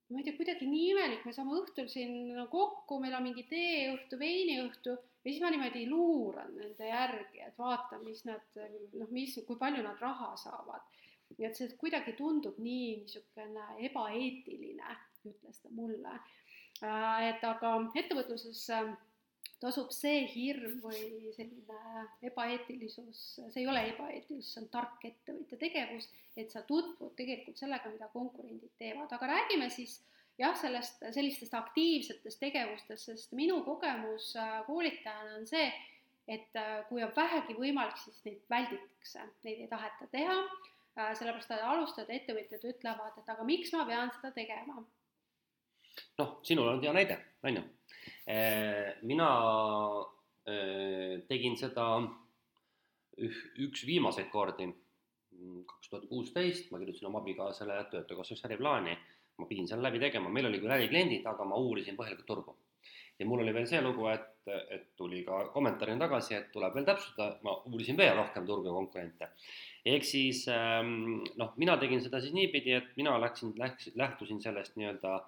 [0.10, 4.20] ma ei tea, kuidagi nii imelik, me saame õhtul siin kokku, meil on mingi teeõhtu,
[4.22, 8.62] veiniõhtu ja siis ma niimoodi luuran nende järgi, et vaatan, mis nad
[8.96, 10.86] noh, mis, kui palju nad raha saavad.
[11.38, 14.96] ja et see kuidagi tundub nii niisugune ebaeetiline,
[15.28, 16.16] ütles ta mulle.
[17.28, 18.64] et aga ettevõtluses
[19.62, 26.10] tasub see hirm või selline ebaeetilisus, see ei ole ebaeetilisus, see on tark ettevõtja tegevus,
[26.38, 29.98] et sa tutvud tegelikult sellega, mida konkurendid teevad, aga räägime siis
[30.38, 34.34] jah, sellest, sellistest aktiivsetest tegevustest, sest minu kogemus
[34.68, 35.72] koolitajana on see,
[36.30, 40.38] et kui on vähegi võimalik, siis neid välditakse, neid ei taheta teha,
[40.98, 44.84] sellepärast et alustajad ettevõtjad ütlevad, et aga miks ma pean seda tegema.
[46.22, 47.66] noh, sinul on hea näide, on ju
[48.28, 49.30] mina
[51.30, 51.86] tegin seda
[53.18, 54.68] üks viimaseid kordi,
[55.70, 58.96] kaks tuhat kuusteist, ma kirjutasin oma abikaasale töötukassaks äriplaani,
[59.38, 62.58] ma pidin selle läbi tegema, meil oli küll ärikliendid, aga ma uurisin põhjalikult turgu.
[63.18, 66.86] ja mul oli veel see lugu, et, et tuli ka kommentaarina tagasi, et tuleb veel
[66.86, 69.30] täpsustada, ma uurisin veel rohkem turgu ja konkurente.
[69.86, 75.20] ehk siis noh, mina tegin seda siis niipidi, et mina läksin, läksin, lähtusin sellest nii-öelda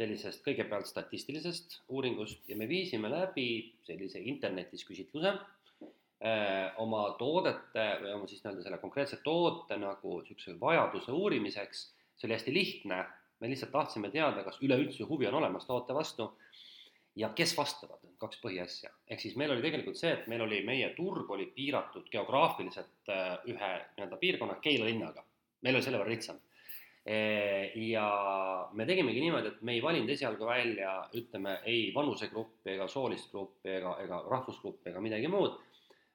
[0.00, 3.48] sellisest kõigepealt statistilisest uuringust ja me viisime läbi
[3.84, 5.34] sellise internetis küsitluse
[6.20, 11.78] Äh, oma toodete või oma siis nii-öelda selle konkreetse toote nagu niisuguse vajaduse uurimiseks,
[12.12, 12.98] see oli hästi lihtne,
[13.40, 16.26] me lihtsalt tahtsime teada, kas üleüldse huvi on olemas toote vastu
[17.16, 18.92] ja kes vastavad, kaks põhiasja.
[19.08, 23.32] ehk siis meil oli tegelikult see, et meil oli, meie turg oli piiratud geograafiliselt äh,
[23.48, 25.24] ühe nii-öelda piirkonna, Keila linnaga.
[25.64, 26.44] meil oli selle võrra lihtsam.
[27.08, 28.06] Äh, ja
[28.76, 33.72] me tegimegi niimoodi, et me ei valinud esialgu välja, ütleme, ei vanusegruppi ega soolist gruppi
[33.78, 35.56] ega, ega rahvusgruppi ega midagi muud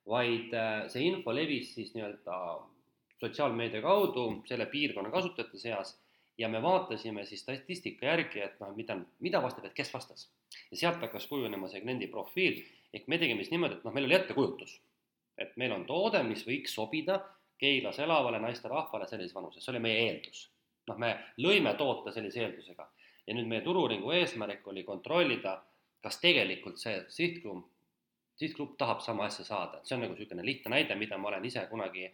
[0.05, 2.39] vaid äh, see info levis siis nii-öelda
[3.19, 5.95] sotsiaalmeedia kaudu selle piirkonna kasutajate seas
[6.37, 10.29] ja me vaatasime siis statistika järgi, et noh, mida, mida vastab, et kes vastas.
[10.71, 12.59] ja sealt hakkas kujunema see kliendi profiil,
[12.93, 14.75] ehk me tegime siis niimoodi, et noh, meil oli ettekujutus,
[15.37, 17.21] et meil on toode, mis võiks sobida
[17.57, 20.41] Keilas elavale naisterahvale sellises vanuses, see oli meie eeldus.
[20.87, 22.89] Noh, me lõime toote sellise eeldusega
[23.27, 25.57] ja nüüd meie turu-uuringu eesmärk oli kontrollida,
[26.01, 27.71] kas tegelikult see sihtgrupp
[28.35, 31.45] sihtgrupp tahab sama asja saada, et see on nagu niisugune lihtne näide, mida ma olen
[31.47, 32.09] ise kunagi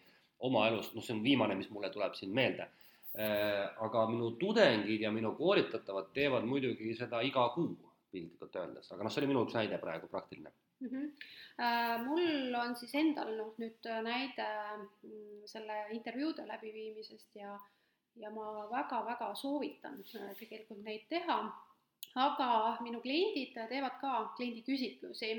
[0.47, 2.67] oma elus, noh, see on viimane, mis mulle tuleb siin meelde.
[3.11, 7.73] Äh, aga minu tudengid ja minu koolitatavad teevad muidugi seda iga kuu,
[8.11, 10.87] piltlikult öeldes, aga noh, see oli minu üks näide praegu, praktiline mm.
[10.87, 11.09] -hmm.
[11.61, 14.47] Äh, mul on siis endal noh, nüüd näide
[15.03, 17.57] mm, selle intervjuude läbiviimisest ja
[18.15, 21.41] ja ma väga-väga soovitan äh, tegelikult neid teha,
[22.15, 25.33] aga minu kliendid teevad ka kliendiküsitlusi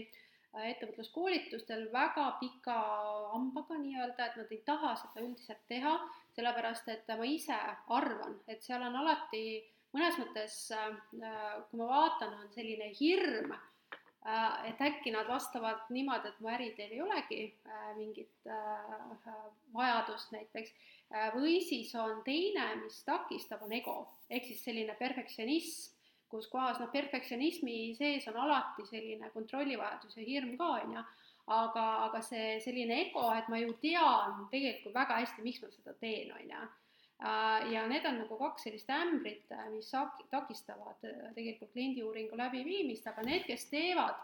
[0.53, 2.75] Äh, ettevõtluskoolitustel väga pika
[3.33, 5.93] hambaga nii-öelda, et nad ei taha seda üldiselt teha,
[6.37, 7.57] sellepärast et ma ise
[7.99, 9.45] arvan, et seal on alati
[9.97, 10.91] mõnes mõttes, äh,
[11.71, 13.65] kui ma vaatan, on selline hirm, äh,
[14.69, 17.41] et äkki nad vastavad niimoodi, et mu äridel ei olegi
[17.97, 18.51] mingit
[19.75, 20.71] vajadust näiteks,
[21.35, 23.97] või siis on teine, mis takistab, on ego,
[24.31, 25.93] ehk siis selline perfektsionism
[26.33, 31.03] kus kohas noh, perfektsionismi sees on alati selline kontrollivajadus ja hirm ka, on ju,
[31.53, 35.95] aga, aga see selline ego, et ma ju tean tegelikult väga hästi, miks ma seda
[36.01, 36.63] teen, on ju.
[37.23, 39.91] Äh, ja need on nagu kaks sellist ämbrit, mis
[40.31, 44.19] takistavad äh, tegelikult kliendiuuringu läbiviimist, aga need, kes teevad,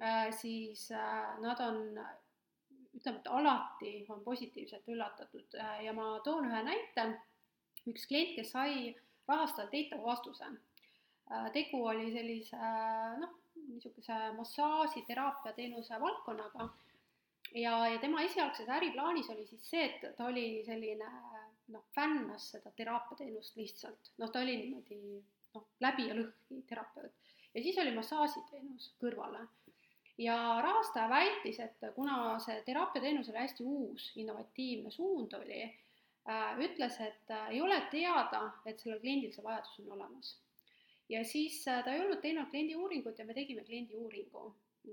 [0.00, 0.88] äh, siis
[1.44, 1.82] nad on
[2.96, 5.58] ütleme, et alati on positiivselt üllatatud.
[5.84, 7.10] Ja ma toon ühe näite.
[7.88, 8.94] üks klient, kes sai
[9.28, 10.48] rahastajalt eitava vastuse.
[11.30, 13.34] Äh, tegu oli sellise äh, noh,
[13.68, 16.68] niisuguse massaažiteraapia teenuse valdkonnaga.
[17.54, 21.08] Ja, ja tema esialgses äriplaanis oli siis see, et ta oli selline
[21.72, 24.98] noh, fännas seda teraapiateenust lihtsalt, noh, ta oli niimoodi
[25.54, 27.34] noh, läbi ja lõhki terapeut.
[27.54, 29.46] ja siis oli massaažiteenus kõrvale.
[30.18, 37.00] ja rahastaja väitis, et kuna see teraapiateenus oli hästi uus, innovatiivne suund oli äh,, ütles,
[37.00, 40.36] et äh, ei ole teada, et sellel kliendil see vajadus on olemas
[41.08, 44.46] ja siis äh, ta ei olnud teinud kliendiuuringut ja me tegime kliendiuuringu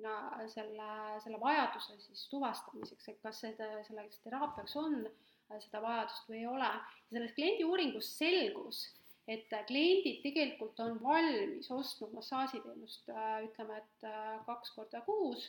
[0.03, 0.15] no,
[0.51, 0.89] selle,
[1.23, 6.47] selle vajaduse siis tuvastamiseks, et kas seda, selleks teraapiaks on äh, seda vajadust või ei
[6.49, 6.69] ole.
[6.69, 8.81] ja selles kliendiuuringus selgus,
[9.27, 13.11] et äh, kliendid tegelikult on valmis ostma massaažiteenust,
[13.49, 14.09] ütleme, et
[14.45, 15.47] kaks korda kuus,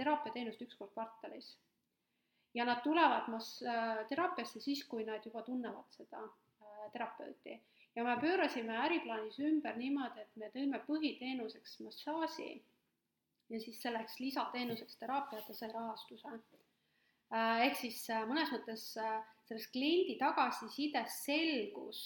[0.00, 1.54] teraapiateenust üks kord kvartalis.
[2.54, 3.62] ja nad tulevad mas-,
[4.08, 6.22] teraapiasse siis, kui nad juba tunnevad seda
[6.92, 7.56] terapeuti
[7.96, 12.50] ja me pöörasime äriplaanis ümber niimoodi, et me tõime põhiteenuseks massaaži
[13.50, 16.32] ja siis selleks lisateenuseks teraapia, ta sai rahastuse.
[17.34, 22.02] Äh, ehk siis äh, mõnes mõttes äh, selles kliendi tagasisides selgus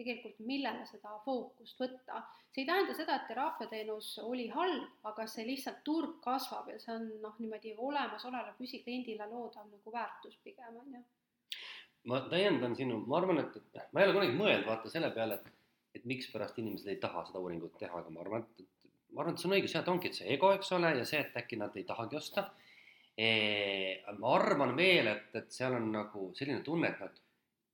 [0.00, 2.22] tegelikult, millele seda fookust võtta.
[2.50, 6.94] see ei tähenda seda, et teraapiateenus oli halb, aga see lihtsalt turg kasvab ja see
[6.96, 11.02] on noh, niimoodi olemasolevale püsikliendile loodav nagu väärtus pigem, on ju
[12.08, 15.36] ma täiendan sinu, ma arvan, et, et ma ei ole kunagi mõelnud vaata selle peale,
[15.40, 15.58] et,
[15.98, 19.36] et mikspärast inimesed ei taha seda uuringut teha, aga ma arvan, et, et ma arvan,
[19.36, 21.76] et see on õige, sealt ongi see ego, eks ole, ja see, et äkki nad
[21.76, 22.48] ei tahagi osta.
[24.20, 27.18] Ma arvan veel, et, et seal on nagu selline tunne, et nad,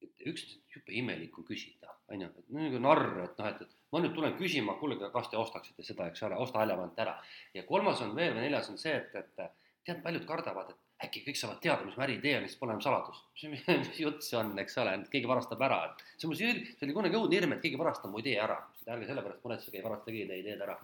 [0.02, 3.92] et üks jube imelik on küsida, on ju, et nagu narr, et noh, et, et
[3.94, 7.14] ma nüüd tulen küsima, kuulge, kas te ostaksite seda, eks ole, osta element ära.
[7.54, 9.46] ja kolmas on veel või neljas on see, et, et
[9.86, 12.82] tead, paljud kardavad, et äkki kõik saavad teada, mis ma äri teen, siis pole enam
[12.84, 13.22] saladus.
[13.52, 16.54] mis jutt see on, eks ole, et keegi varastab ära, et see on mul see,
[16.72, 18.58] see oli kunagi õudne hirm, et keegi varastab mu idee ära.
[18.86, 20.76] ärge sellepärast muretsege, ei varasta keegi teie ideed ära.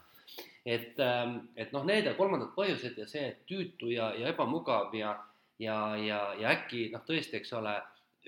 [0.64, 5.16] Et, ähm, et noh, need ja kolmandad põhjused ja see tüütu ja, ja ebamugav ja,
[5.62, 7.74] ja, ja, ja äkki noh, tõesti, eks ole,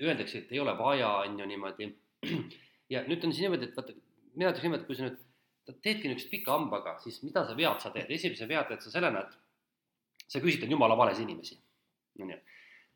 [0.01, 1.91] öeldakse, et ei ole vaja, on ju niimoodi.
[2.93, 3.95] ja nüüd on siis niimoodi, et vaata,
[4.35, 5.21] mina ütleks niimoodi, kui sa nüüd
[5.81, 9.23] teedki niisugust pika hambaga, siis mida sa vead sa teed, esimese vea teed sa sellena,
[9.25, 11.57] et sa küsitled jumala vales inimesi,
[12.21, 12.43] on ju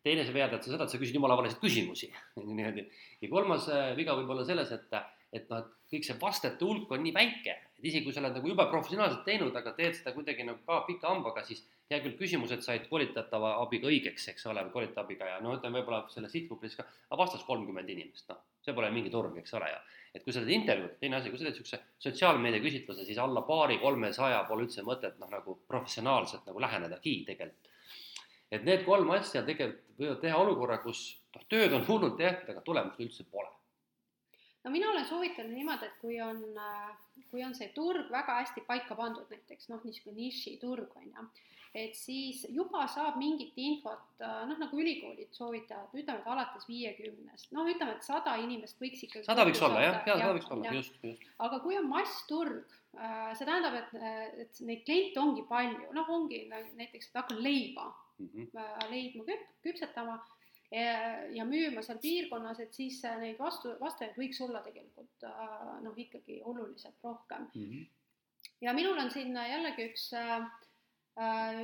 [0.06, 2.10] teine sa vead, et sa seda, et sa küsid jumala valesid küsimusi,
[2.48, 2.86] niimoodi.
[3.22, 5.00] ja kolmas äh, viga võib olla selles, et,
[5.36, 8.36] et noh, et kõik see vastete hulk on nii väike, et isegi kui sa oled
[8.36, 12.18] nagu jube professionaalselt teinud, aga teed seda kuidagi nagu ka pika hambaga, siis hea küll,
[12.20, 16.34] küsimused said koolitatava abiga õigeks, eks ole, või koolitava abiga ja no ütleme, võib-olla selles
[16.36, 19.80] sihtgrupis ka, aga vastas kolmkümmend inimest, noh, see pole mingi turg, eks ole, ja
[20.14, 23.46] et kui sa teed intervjuud, teine asi, kui sa teed niisuguse sotsiaalmeedia küsitluse, siis alla
[23.48, 27.72] paari-kolmesaja pole üldse mõtet noh, nagu professionaalselt nagu lähenedagi tegelikult.
[28.52, 32.66] et need kolm asja tegelikult võivad teha olukorra, kus noh, tööd on hullult tehtud, aga
[32.66, 33.54] tulemust üldse pole
[34.64, 36.42] no mina olen soovitanud niimoodi, et kui on,
[37.32, 41.28] kui on see turg väga hästi paika pandud, näiteks noh, niisugune nišiturg on ju,
[41.78, 47.70] et siis juba saab mingit infot, noh nagu ülikoolid soovitavad, ütleme, et alates viiekümnest, noh,
[47.70, 51.00] ütleme, et sada inimest võiks ikkagi sada võiks olla jah, jaa, sada võiks olla, just,
[51.06, 51.30] just.
[51.46, 53.96] aga kui on massturg, äh, see tähendab, et,
[54.46, 58.92] et neid kliente ongi palju, noh, ongi näiteks, et hakkan leiba mm -hmm.
[58.92, 60.20] leidma küp-, küpsetama
[60.72, 66.42] ja müüma seal piirkonnas, et siis neid vastu, vastajaid võiks olla tegelikult äh, noh, ikkagi
[66.46, 67.64] oluliselt rohkem mm.
[67.64, 67.88] -hmm.
[68.62, 70.46] ja minul on siin jällegi üks, äh,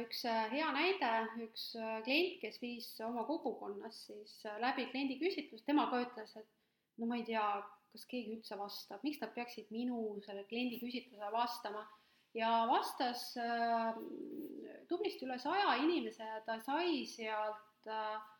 [0.02, 1.12] üks hea näide,
[1.46, 1.70] üks
[2.04, 6.50] klient, kes viis oma kogukonnas siis läbi kliendiküsitlust, tema ka ütles, et
[6.98, 7.46] no ma ei tea,
[7.94, 11.86] kas keegi üldse vastab, miks nad peaksid minu selle kliendiküsitlusele vastama
[12.34, 13.94] ja vastas äh,
[14.90, 18.35] tublisti üle saja inimese ja ta sai sealt äh, Äh,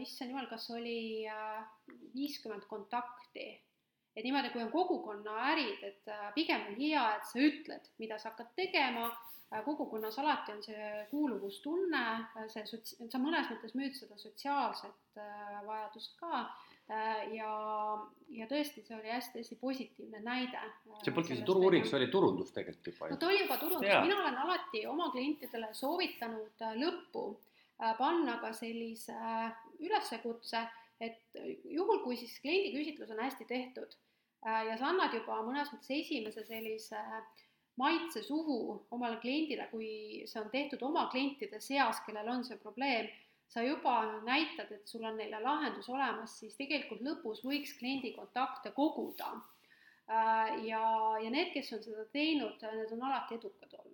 [0.00, 1.62] issand jumal, kas oli äh,
[2.14, 3.60] viiskümmend kontakti.
[4.14, 8.18] et niimoodi, kui on kogukonna ärid, et äh, pigem on hea, et sa ütled, mida
[8.18, 9.08] sa hakkad tegema,
[9.64, 12.04] kogukonnas alati on see kuuluvustunne,
[12.50, 15.20] see sots-, sa mõnes mõttes müüd seda sotsiaalset
[15.66, 16.40] vajadust ka
[17.30, 17.50] ja,
[18.34, 20.62] ja tõesti, see oli hästi-hästi positiivne näide.
[21.04, 23.12] see polnud isegi turu-uuring, see oli turundus tegelikult juba.
[23.12, 27.53] no ta oli juba turundus, mina olen alati oma klientidele soovitanud lõppu Äh,
[27.98, 30.64] panna ka sellise äh, üleskutse,
[31.02, 33.96] et juhul, kui siis kliendiküsitlus on hästi tehtud
[34.46, 37.00] äh, ja sa annad juba mõnes mõttes esimese sellise
[37.80, 43.10] maitse suhu omale kliendile, kui see on tehtud oma klientide seas, kellel on see probleem,
[43.50, 48.70] sa juba näitad, et sul on neile lahendus olemas, siis tegelikult lõpus võiks kliendi kontakte
[48.74, 49.34] koguda.
[50.68, 50.84] ja,
[51.22, 53.93] ja need, kes on seda teinud, need on alati edukad olnud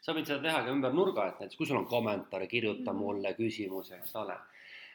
[0.00, 3.02] sa võid seda teha ka ümber nurga, et näiteks kui sul on kommentaare, kirjuta -hmm.
[3.02, 4.38] mulle küsimusi, eks ole.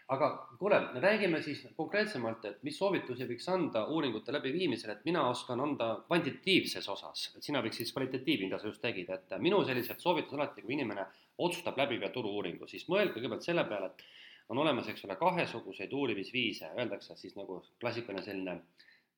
[0.08, 0.28] aga
[0.60, 5.88] kuule, räägime siis konkreetsemalt, et mis soovitusi võiks anda uuringute läbiviimisel, et mina oskan anda
[6.08, 10.40] kvantitatiivses osas, et sina võiks siis kvalitatiivi, mida sa just tegid, et minu sellised soovitused
[10.40, 11.06] alati, kui inimene
[11.38, 14.06] otsustab läbi viia turu-uuringu, siis mõelge kõigepealt selle peale, et
[14.50, 18.52] on olemas, eks ole, kahesuguseid uurimisviise, öeldakse siis nagu klassikaline selline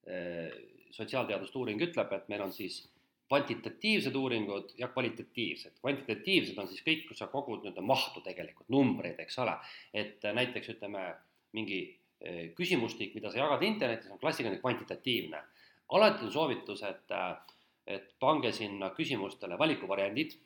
[0.08, 0.56] äh,
[0.92, 2.86] sotsiaalteaduste uuring ütleb, et meil on siis
[3.28, 5.80] kvantitatiivsed uuringud ja kvalitatiivsed.
[5.82, 9.58] kvantitatiivsed on siis kõik, kus sa kogud nii-öelda mahtu tegelikult, numbreid, eks ole.
[9.94, 11.04] et äh, näiteks ütleme,
[11.58, 15.44] mingi äh, küsimustik, mida sa jagad internetis, on klassikaline kvantitatiivne.
[15.92, 17.36] alati on soovitus, et, äh,
[17.88, 20.38] et pange sinna küsimustele valikuvariandid,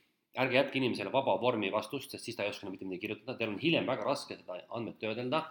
[0.41, 3.49] ärge jätke inimesele vaba vormi vastust, sest siis ta ei oska mitte midagi kirjutada, teil
[3.51, 5.49] on hiljem väga raske seda andmet töödelda.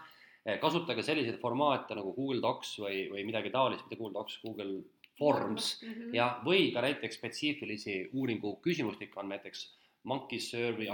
[0.60, 4.78] kasutage selliseid formaate nagu Google Docs või, või midagi taolist, mitte Google Docs, Google
[5.20, 6.14] Forms mm -hmm.
[6.16, 9.66] ja, või ka näiteks spetsiifilisi uuringu küsimustikke on näiteks
[10.02, 10.88] Monkey Survey,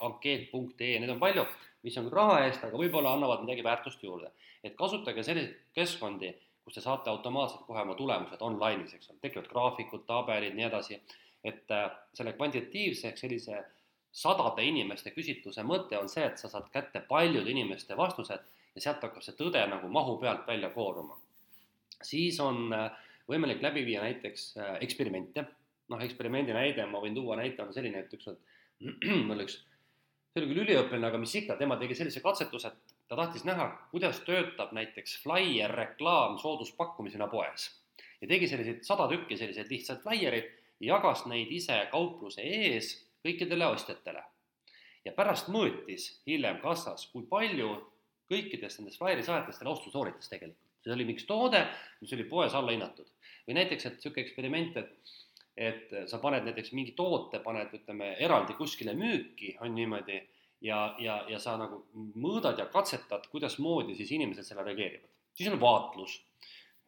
[0.00, 1.44] ankeet.ee, neid on palju,
[1.86, 4.32] mis on raha eest, aga võib-olla annavad midagi väärtust juurde.
[4.64, 6.32] et kasutage selliseid keskkondi,
[6.64, 11.00] kus te saate automaatselt kohe oma tulemused online'is, eks ole, tekivad graafikud, tabelid, nii edasi.
[11.44, 13.64] et äh, selle kvantitatiivse ehk sellise
[14.12, 18.40] sadade inimeste küsitluse mõte on see, et sa saad kätte paljude inimeste vastused
[18.74, 21.16] ja sealt hakkab see tõde nagu mahu pealt välja kooruma.
[22.02, 22.90] siis on äh,
[23.28, 25.44] võimalik läbi viia näiteks äh, eksperimente,
[25.92, 28.38] noh, eksperimendi näide, ma võin tuua näite, on selline, et ükskord
[29.28, 29.58] mul üks,
[30.32, 33.68] see oli küll üliõpilane, aga mis ikka, tema tegi sellise katsetuse, et ta tahtis näha,
[33.92, 37.70] kuidas töötab näiteks flaier reklaam sooduspakkumisena poes.
[38.20, 40.48] ja tegi selliseid sada tükki selliseid lihtsaid flaiereid
[40.80, 42.94] ja jagas neid ise kaupluse ees
[43.26, 44.22] kõikidele ostjatele.
[45.04, 47.74] ja pärast mõõtis hiljem kassas, kui palju
[48.28, 51.64] kõikidest nendest flaieri saajatest selle ostu sooritas tegelikult see oli üks toode,
[52.00, 53.08] mis oli poes alla hinnatud.
[53.48, 55.16] või näiteks, et niisugune eksperiment, et
[55.58, 60.20] et sa paned näiteks mingi toote, paned, ütleme, eraldi kuskile müüki, on niimoodi,
[60.62, 61.80] ja, ja, ja sa nagu
[62.18, 65.10] mõõdad ja katsetad, kuidasmoodi siis inimesed sellele reageerivad.
[65.34, 66.20] siis on vaatlus.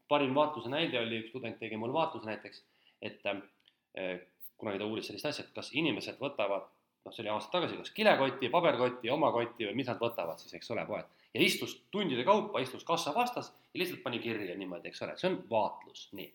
[0.09, 2.63] parim vaatluse näide oli, üks tudeng tegi mul vaatluse näiteks,
[3.03, 4.21] et äh,
[4.59, 6.67] kunagi ta uuris sellist asja, et kas inimesed võtavad,
[7.05, 10.55] noh, see oli aasta tagasi, kas kilekoti, paberkoti, oma kotti või mis nad võtavad siis,
[10.59, 11.07] eks ole, poed.
[11.35, 15.31] Ja istus tundide kaupa, istus kassa vastas ja lihtsalt pani kirja niimoodi, eks ole, see
[15.31, 16.31] on vaatlus, nii.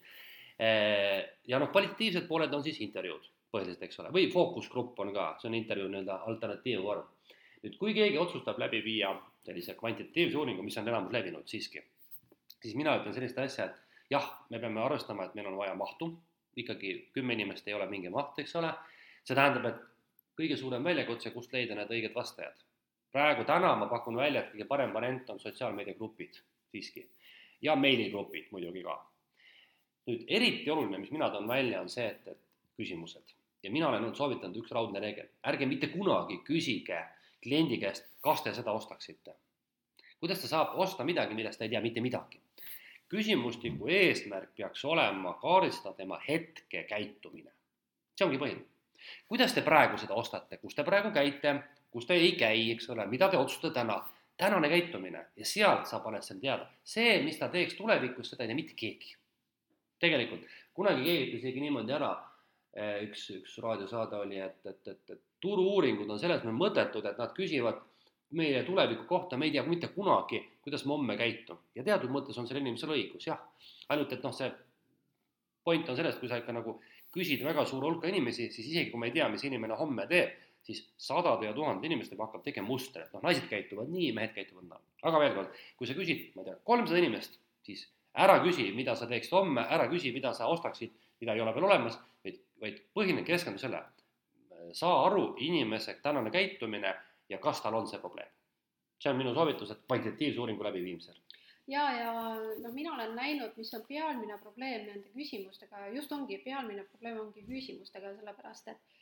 [1.48, 5.50] ja noh, kvalitatiivsed pooled on siis intervjuud põhiliselt, eks ole, või fookusgrupp on ka, see
[5.52, 7.08] on intervjuu nii-öelda alternatiivvorm.
[7.64, 9.16] nüüd, kui keegi otsustab läbi viia
[9.46, 11.84] sellise kvantitatiivse uuringu, mis on enamus levinud siiski,
[12.62, 16.12] siis mina ütlen sellist asja, et jah, me peame arvestama, et meil on vaja mahtu,
[16.56, 18.72] ikkagi kümme inimest ei ole mingi maht, eks ole,
[19.24, 19.84] see tähendab, et
[20.40, 22.65] kõige suurem väljakutse, kust leida need õiged vastajad.
[23.16, 26.42] Praegu täna ma pakun välja, et kõige parem variant on sotsiaalmeediagrupid
[26.72, 27.06] siiski
[27.64, 28.98] ja meiligrupid muidugi ka.
[30.06, 32.42] nüüd eriti oluline, mis mina toon välja, on see, et, et
[32.78, 33.32] küsimused
[33.64, 37.00] ja mina olen nüüd soovitanud üks raudne reegel, ärge mitte kunagi küsige
[37.44, 39.34] kliendi käest, kas te seda ostaksite.
[40.20, 42.42] kuidas ta saab osta midagi, millest ta ei tea mitte midagi?
[43.10, 47.52] küsimustiku eesmärk peaks olema kaardistada tema hetkekäitumine.
[48.16, 48.68] see ongi põhiline.
[49.28, 51.56] kuidas te praegu seda ostate, kus te praegu käite,
[51.96, 53.98] kus te ei käi, eks ole, mida te otsustate täna,
[54.38, 56.68] tänane käitumine ja sealt saab alles seal teada.
[56.84, 59.16] see, mis ta teeks tulevikus, seda ei tea mitte keegi.
[60.00, 60.44] tegelikult
[60.76, 62.14] kunagi keegi isegi niimoodi ära
[62.76, 67.22] Eh, üks, üks raadiosaade oli, et, et, et, et turu-uuringud on selles mõttes mõttetud, et
[67.22, 67.78] nad küsivad
[68.36, 71.62] meie tuleviku kohta, me ei tea mitte kunagi, kuidas ma homme käitun.
[71.78, 73.40] ja teatud mõttes on sellel inimesel õigus, jah.
[73.88, 74.52] ainult et noh, see
[75.64, 76.76] point on selles, kui sa ikka nagu
[77.16, 80.36] küsid väga suure hulka inimesi, siis isegi kui me ei tea, mis inimene homme teeb,
[80.66, 84.66] siis sadade ja tuhandete inimestega hakkab tegema muster, et noh, naised käituvad nii, mehed käituvad
[84.70, 84.82] naa.
[85.06, 87.86] aga veel kord, kui sa küsid, ma ei tea, kolmsada inimest, siis
[88.26, 91.70] ära küsi, mida sa teeksid homme, ära küsi, mida sa ostaksid, mida ei ole veel
[91.70, 92.00] olemas
[92.62, 93.82] vaid põhiline keskendu selle,
[94.74, 96.96] saa aru inimese tänane käitumine
[97.30, 98.32] ja kas tal on see probleem.
[99.00, 101.16] see on minu soovitus, et kvantitatiivse uuringu läbiviimisel.
[101.68, 102.12] ja, ja
[102.64, 107.44] noh, mina olen näinud, mis on pealmine probleem nende küsimustega, just ongi, pealmine probleem ongi
[107.46, 108.95] küsimustega, sellepärast et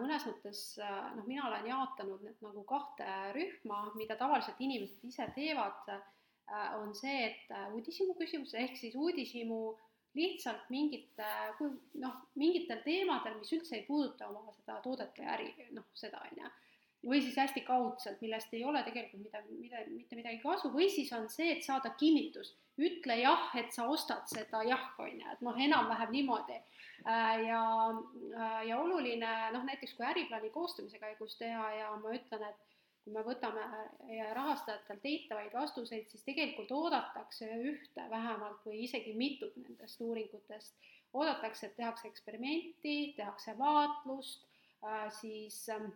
[0.00, 3.06] mõnes mõttes äh, noh, mina olen jaotanud need nagu kahte
[3.36, 9.60] rühma, mida tavaliselt inimesed ise teevad, äh, on see, et uudishimu küsimus ehk siis uudishimu
[9.70, 11.26] äh, lihtsalt mingite,
[12.02, 16.42] noh, mingitel teemadel, mis üldse ei puuduta oma seda toodet või äri, noh, seda on
[16.42, 16.50] ju.
[17.06, 21.12] Või siis hästi kaudselt, millest ei ole tegelikult midagi, mida, mitte midagi kasu või siis
[21.16, 25.44] on see, et saada kinnitus, ütle jah, et sa ostad seda jah, on ju, et
[25.44, 26.58] noh, enam-vähem niimoodi.
[27.08, 27.62] Äh, ja,
[28.36, 32.66] äh, ja oluline noh, näiteks kui äriplaani koostamise käigus teha ja ma ütlen, et
[33.04, 33.62] kui me võtame
[34.36, 40.74] rahastajatelt eitavaid vastuseid, siis tegelikult oodatakse ühte vähemalt või isegi mitut nendest uuringutest.
[41.12, 44.44] oodatakse, et tehakse eksperimenti, tehakse vaatlust,
[44.84, 45.88] äh, siis ähm,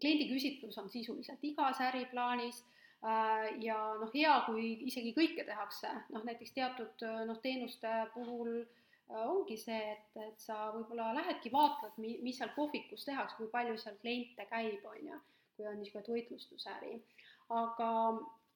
[0.00, 2.62] kliendiküsitlus on sisuliselt igas äriplaanis
[3.04, 8.64] äh, ja noh, hea, kui isegi kõike tehakse, noh näiteks teatud äh, noh, teenuste puhul
[9.06, 13.94] ongi see, et, et sa võib-olla lähedki vaatled, mis seal kohvikus tehakse, kui palju seal
[14.02, 15.20] kliente käib, on ju
[15.56, 17.02] kui on niisugune toitlustusäri.
[17.48, 17.90] aga,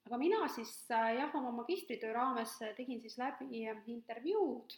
[0.07, 4.75] aga mina siis äh, jah, oma magistritöö raames tegin siis läbi intervjuud.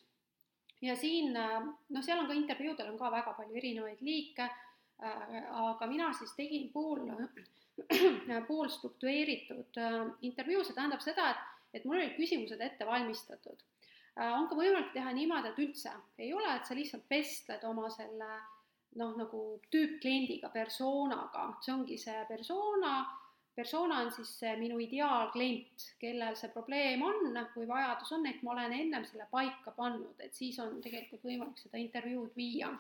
[0.83, 4.72] Ja siin noh, seal on ka intervjuudel on ka väga palju erinevaid liike, äh,
[5.03, 7.05] aga mina siis tegin pool,
[8.51, 13.69] pool struktureeritud äh, intervjuu, see tähendab seda, et, et mul olid küsimused ette valmistatud.
[14.23, 18.29] on ka võimalik teha niimoodi, et üldse ei ole, et sa lihtsalt vestled oma selle
[18.29, 18.51] äh,
[19.01, 19.43] noh, nagu
[19.73, 22.95] tüüppkliendiga, persoonaga, see ongi see persona,
[23.57, 28.55] persona on siis see minu ideaalklient, kellel see probleem on või vajadus on, ehk ma
[28.57, 32.73] olen ennem selle paika pannud, et siis on tegelikult võimalik seda intervjuud viia.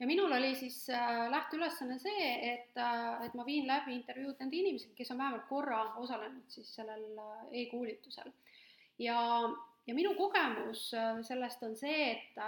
[0.00, 4.56] Ja minul oli siis äh, lähteülesanne see, et äh,, et ma viin läbi intervjuud nende
[4.56, 8.32] inimesega, kes on vähemalt korra osalenud siis sellel äh, e-koolitusel.
[8.98, 9.20] ja,
[9.86, 10.90] ja minu kogemus
[11.28, 12.44] sellest on see, et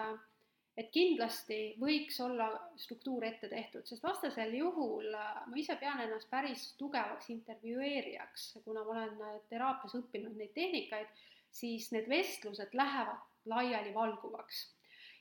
[0.77, 2.47] et kindlasti võiks olla
[2.81, 8.95] struktuur ette tehtud, sest vastasel juhul ma ise pean ennast päris tugevaks intervjueerijaks, kuna ma
[8.95, 11.11] olen teraapias õppinud neid tehnikaid,
[11.53, 13.21] siis need vestlused lähevad
[13.53, 14.63] laialivalguvaks.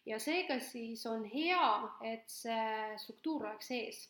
[0.06, 1.68] Ja seega siis on hea,
[2.14, 4.02] et see struktuur oleks ees.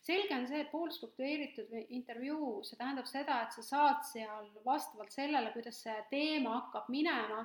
[0.00, 5.52] selge on see, et poolstruktureeritud intervjuu, see tähendab seda, et sa saad seal vastavalt sellele,
[5.52, 7.44] kuidas see teema hakkab minema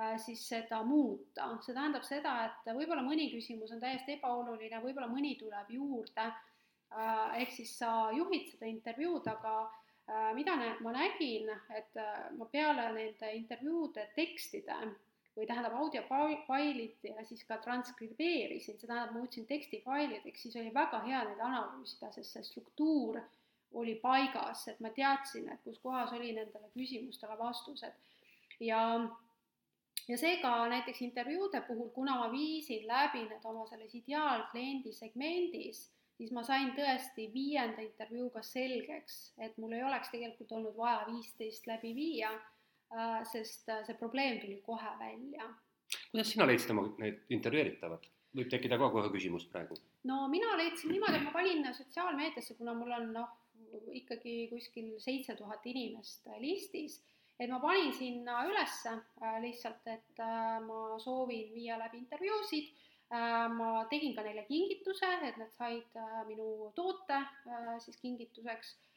[0.00, 5.08] Äh, siis seda muuta, see tähendab seda, et võib-olla mõni küsimus on täiesti ebaoluline, võib-olla
[5.10, 6.24] mõni tuleb juurde,
[6.96, 12.00] äh, ehk siis sa juhid seda intervjuud, aga äh, mida ma nägin, et
[12.38, 14.78] ma peale nende intervjuude tekstide
[15.36, 21.00] või tähendab audiofailid ja siis ka transkribeerisin, see tähendab, ma võtsin tekstifailideks, siis oli väga
[21.06, 23.20] hea neid analüüsida, sest see struktuur
[23.80, 27.96] oli paigas, et ma teadsin, et kus kohas oli nendele küsimustele vastused.
[28.60, 28.82] Ja
[30.08, 35.84] ja seega näiteks intervjuude puhul, kuna ma viisin läbi need oma selles ideaalkliendi segmendis,
[36.16, 41.66] siis ma sain tõesti viienda intervjuuga selgeks, et mul ei oleks tegelikult olnud vaja viisteist
[41.70, 42.32] läbi viia,
[43.32, 45.48] sest äh, see probleem tuli kohe välja.
[46.10, 48.08] kuidas sina leidsid oma need intervjueeritavad?
[48.36, 49.76] võib tekkida ka kohe küsimus praegu.
[50.08, 53.32] no mina leidsin niimoodi, et ma panin sotsiaalmeediasse, kuna mul on noh,
[53.92, 57.00] ikkagi kuskil seitse tuhat inimest listis
[57.40, 62.70] et ma panin sinna ülesse äh, lihtsalt, et äh, ma soovin viia läbi intervjuusid
[63.12, 63.48] äh,.
[63.52, 68.91] ma tegin ka neile kingituse, et nad said äh, minu toote äh, siis kingituseks äh,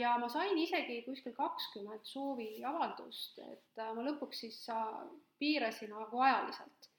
[0.00, 4.86] ja ma sain isegi kuskil kakskümmend sooviavaldust, et äh, ma lõpuks siis äh,
[5.42, 6.90] piirasin nagu ajaliselt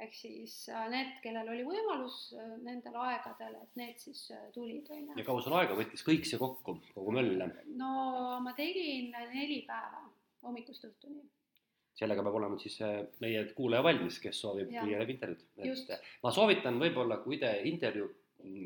[0.00, 4.88] ehk siis äh, need, kellel oli võimalus äh, nendel aegadel, et need siis äh, tulid,
[4.92, 5.16] on ju.
[5.18, 7.44] ja kaua sul aega võttis kõik see kokku, kogu möll?
[7.76, 7.92] no
[8.44, 10.06] ma tegin neli päeva,
[10.46, 11.22] hommikust õhtuni.
[12.00, 12.78] sellega peab olema siis
[13.20, 15.96] meie kuulaja valmis, kes soovib viia läbi intervjuud.
[16.24, 18.08] Ma soovitan võib-olla, kui te intervjuu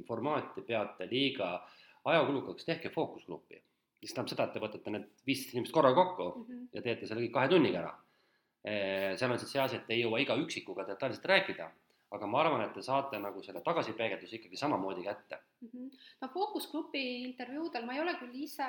[0.07, 1.57] formaati peate liiga
[2.05, 3.63] ajakulukaks, tehke fookusgruppi.
[4.05, 6.67] mis tähendab seda, et te võtate need viisteist inimest korraga kokku Mhm.
[6.75, 7.95] ja teete selle kõik kahe tunniga ära.
[9.17, 11.71] seal on siis see asi, et ei jõua iga üksikuga detailselt rääkida,
[12.13, 15.39] aga ma arvan, et te saate nagu selle tagasipeegelduse ikkagi samamoodi kätte.
[15.63, 15.89] Mhm.
[16.23, 18.63] no fookusgrupi intervjuudel ma ei ole küll ise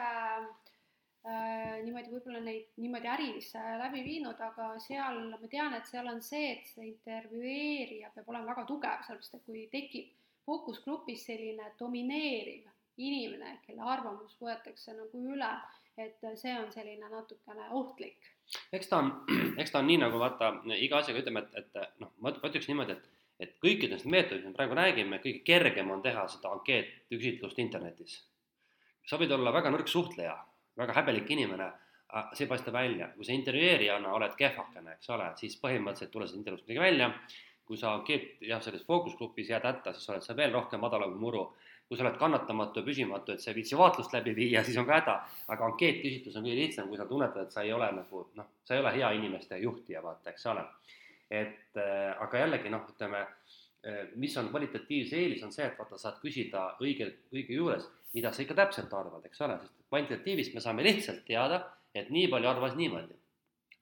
[1.25, 6.21] äh, niimoodi võib-olla neid niimoodi ärilisse läbi viinud, aga seal ma tean, et seal on
[6.21, 10.11] see, et see intervjueerija peab olema väga tugev, sellepärast et kui tekib
[10.45, 12.67] fookusgrupis selline domineeriv
[12.97, 15.51] inimene, kelle arvamus võetakse nagu üle,
[15.97, 18.31] et see on selline natukene ohtlik.
[18.73, 19.11] eks ta on,
[19.61, 22.97] eks ta on nii, nagu vaata iga asjaga ütleme, et, et noh, ma ütleks niimoodi,
[22.97, 23.07] et,
[23.39, 28.21] et kõikidest meetoditest, me praegu räägime, kõige kergem on teha seda ankeetküsitlust internetis.
[29.05, 30.35] sa võid olla väga nõrk suhtleja,
[30.77, 31.71] väga häbelik inimene,
[32.33, 36.39] see ei paista välja, kui sa intervjueerijana oled kehvakene, eks ole, siis põhimõtteliselt tule sellest
[36.41, 37.11] intervjuust midagi välja.
[37.65, 41.21] kui sa ankeet jah, selles fookusgrupis jääd hätta, siis oled sa veel rohkem madalam kui
[41.23, 41.39] muru.
[41.87, 44.87] Kui sa oled kannatamatu ja püsimatu, et sa ei viitsi vaatlust läbi viia, siis on
[44.87, 45.15] ka häda.
[45.53, 48.75] aga ankeetküsitlus on kõige lihtsam, kui sa tunnetad, et sa ei ole nagu noh, sa
[48.75, 50.65] ei ole hea inimeste juhtija, vaata, eks ole.
[51.29, 55.97] et äh, aga jällegi noh, ütleme äh, mis on kvalitatiivse eelis, on see, et vaata,
[56.01, 60.63] saad küsida õige, õige juures, mida sa ikka täpselt arvad, eks ole, sest kvantitatiivist me
[60.63, 61.61] saame lihtsalt teada,
[61.95, 63.21] et nii palju arvas niimoodi.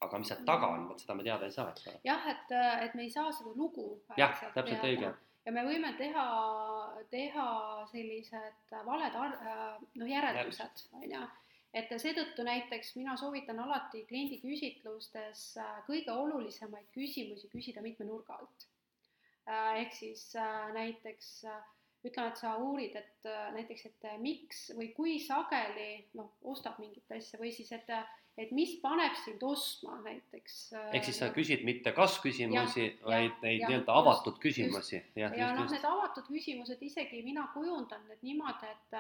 [0.04, 2.00] aga mis seal taga on, vot seda me teada ei saa, eks ole.
[2.04, 2.50] jah, et,
[2.84, 4.90] et me ei saa seda lugu jah, täpselt teada.
[4.90, 5.14] õige.
[5.46, 6.26] Ja me võime teha,
[7.12, 7.48] teha
[7.92, 11.24] sellised valed ar- äh, noh, järeldused, on ju.
[11.74, 18.40] et seetõttu näiteks mina soovitan alati kliendi küsitlustes äh, kõige olulisemaid küsimusi küsida mitme nurga
[18.40, 18.68] alt.
[19.80, 21.64] ehk siis äh, näiteks äh,
[22.04, 26.80] ütleme, et sa uurid, et äh, näiteks, et äh, miks või kui sageli noh, ostab
[26.84, 27.90] mingit asja või siis, et
[28.38, 30.56] et mis paneb sind ostma näiteks.
[30.74, 35.04] äh, ehk siis sa küsid mitte kas-küsimusi, vaid neid nii-öelda just, avatud küsimusi.
[35.16, 38.98] jah, ja noh, just, need avatud küsimused isegi mina kujundan need niimoodi, et,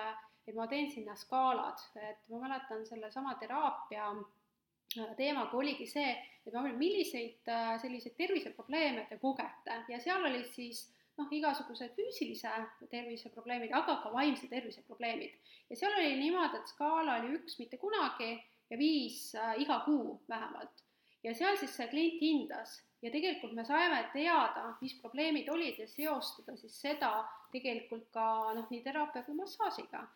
[0.47, 6.13] et ma teen sinna skaalad, et ma mäletan sellesama teraapia äh, teemaga oligi see,
[6.45, 10.85] et ma mõtlen, milliseid äh, selliseid terviseprobleeme te kogete ja seal olid siis
[11.17, 12.51] noh, igasugused füüsilise
[12.91, 15.35] tervise probleemid, aga ka vaimse tervise probleemid.
[15.69, 18.31] ja seal oli niimoodi, et skaala oli üks mitte kunagi
[18.69, 20.83] ja viis äh, iga kuu vähemalt.
[21.23, 25.87] ja seal siis see klient hindas ja tegelikult me saime teada, mis probleemid olid ja
[25.87, 27.13] seostada siis seda
[27.53, 30.07] tegelikult ka noh, nii teraapia kui massaažiga.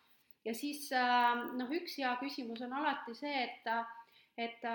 [0.45, 3.73] ja siis äh, noh, üks hea küsimus on alati see, et
[4.37, 4.65] et,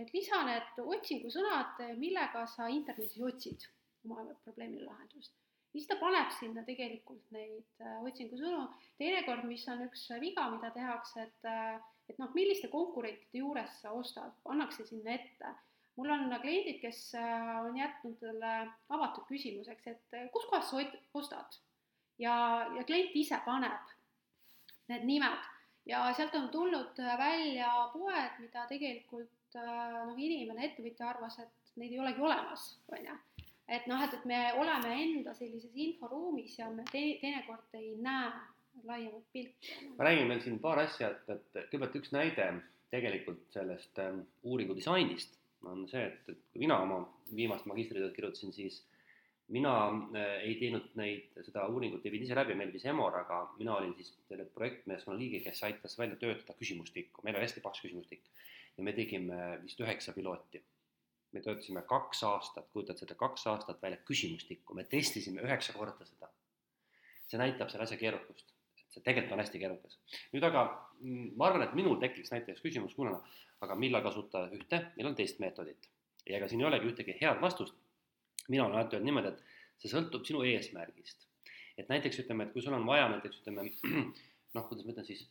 [0.00, 3.66] et lisa need otsingusõnad, millega sa internetis otsid
[4.04, 5.43] oma probleemile lahendust.
[5.74, 8.68] Siis ta paneb sinna tegelikult neid äh, otsingusõnu.
[9.00, 13.94] teinekord, mis on üks viga, mida tehakse, et äh, et noh, milliste konkurentide juures sa
[13.96, 15.54] ostad, pannakse sinna ette.
[15.96, 18.54] mul on kliendid, kes äh, on jätnud talle
[18.96, 20.82] avatud küsimuseks, et kus kohas sa
[21.14, 21.58] ostad
[22.18, 22.34] ja,
[22.76, 23.92] ja klient ise paneb
[24.90, 25.50] need nimed
[25.86, 32.02] ja sealt on tulnud välja poed, mida tegelikult noh, inimene, ettevõtja arvas, et neid ei
[32.02, 33.18] olegi olemas, on ju.
[33.68, 38.32] Et noh, et, et me oleme enda sellises inforuumis ja me te teinekord ei näe
[38.84, 39.76] laiemat pilti.
[39.96, 42.48] ma räägin veel siin paar asja, et, et kõigepealt üks näide
[42.94, 47.00] tegelikult sellest ähm, uuringu disainist on see, et, et kui mina oma
[47.34, 48.82] viimast magistritööd kirjutasin, siis
[49.54, 49.72] mina
[50.16, 53.76] äh, ei teinud neid, seda uuringut ei viinud ise läbi, meil viis Emor, aga mina
[53.78, 58.30] olin siis selle projektmeeskonna liige, kes aitas välja töötada küsimustikku, meil oli hästi paks küsimustikk
[58.76, 60.62] ja me tegime vist üheksa pilooti.
[61.34, 66.30] Me töötasime kaks aastat, kujutad seda, kaks aastat välja küsimustikku, me testisime üheksa korda seda.
[67.26, 68.54] see näitab selle asja keerukust
[68.94, 69.98] see tegelikult on hästi keerukas.
[70.32, 70.64] nüüd aga
[71.38, 73.14] ma arvan, et minul tekiks näiteks küsimus, kuule,
[73.64, 75.90] aga millal kasutada ühte, millal teist meetodit.
[76.28, 77.76] ja ega siin ei olegi ühtegi head vastust.
[78.48, 81.26] mina olen alati öelnud niimoodi, et see sõltub sinu eesmärgist.
[81.78, 83.66] et näiteks ütleme, et kui sul on vaja näiteks ütleme
[84.54, 85.26] noh, kuidas ma ütlen siis,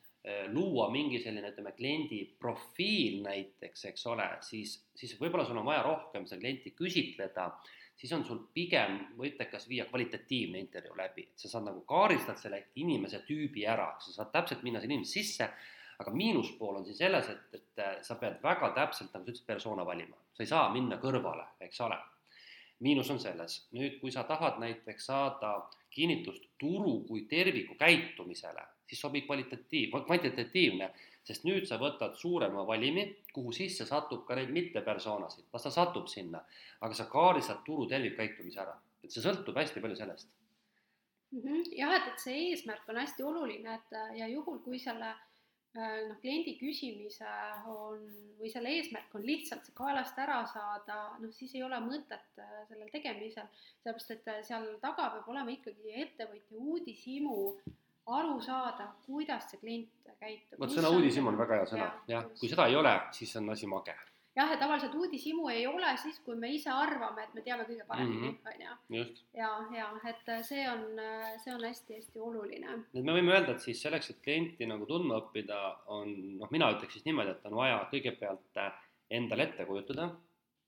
[0.53, 5.81] luua mingi selline, ütleme, kliendi profiil näiteks, eks ole, siis, siis võib-olla sul on vaja
[5.83, 7.49] rohkem seda klienti küsitleda,
[7.99, 12.61] siis on sul pigem mõttekas viia kvalitatiivne intervjuu läbi, et sa saad nagu kaardistada selle
[12.79, 15.49] inimese tüübi ära, sa saad täpselt minna selle inimese sisse,
[15.99, 19.85] aga miinuspool on siin selles, et, et sa pead väga täpselt, nagu sa ütlesid, persona
[19.85, 21.99] valima, sa ei saa minna kõrvale, eks ole.
[22.83, 25.53] Miinus on selles, nüüd kui sa tahad näiteks saada
[25.93, 28.63] kinnitust turu kui terviku käitumisele,
[28.93, 30.91] siis sobib kvalitatiiv, kvantitatiivne,
[31.25, 36.07] sest nüüd sa võtad suurema valimi, kuhu sisse satub ka neid mittepersoonasid, las ta satub
[36.11, 36.43] sinna,
[36.85, 40.31] aga sa kaardistad turu tervikkäitumise ära, et see sõltub hästi palju sellest
[41.31, 41.41] mm.
[41.41, 41.75] -hmm.
[41.79, 45.15] jah, et, et see eesmärk on hästi oluline, et ja juhul, kui selle
[45.73, 47.25] Äh, noh, kliendi küsimise
[47.65, 48.01] on
[48.37, 52.51] või selle eesmärk on lihtsalt see kaelast ära saada, noh siis ei ole mõtet äh,
[52.67, 53.47] sellel tegemisel,
[53.81, 57.39] sellepärast et seal taga peab olema ikkagi ettevõtja uudishimu
[58.07, 59.89] aru saada, kuidas see klient
[60.19, 60.59] käitub.
[60.59, 63.49] vot sõna uudishimu on väga hea sõna ja,, jah, kui seda ei ole, siis on
[63.49, 63.95] asi mage
[64.35, 67.85] jah, et tavaliselt uudishimu ei ole siis, kui me ise arvame, et me teame kõige
[67.87, 68.63] paremini, Mhm.
[68.89, 69.03] on ju.
[69.37, 70.85] ja, ja et see on,
[71.43, 72.79] see on hästi-hästi oluline.
[72.93, 76.71] et me võime öelda, et siis selleks, et klienti nagu tundma õppida, on noh, mina
[76.73, 78.63] ütleks siis niimoodi, et on vaja kõigepealt
[79.11, 80.09] endale ette kujutada,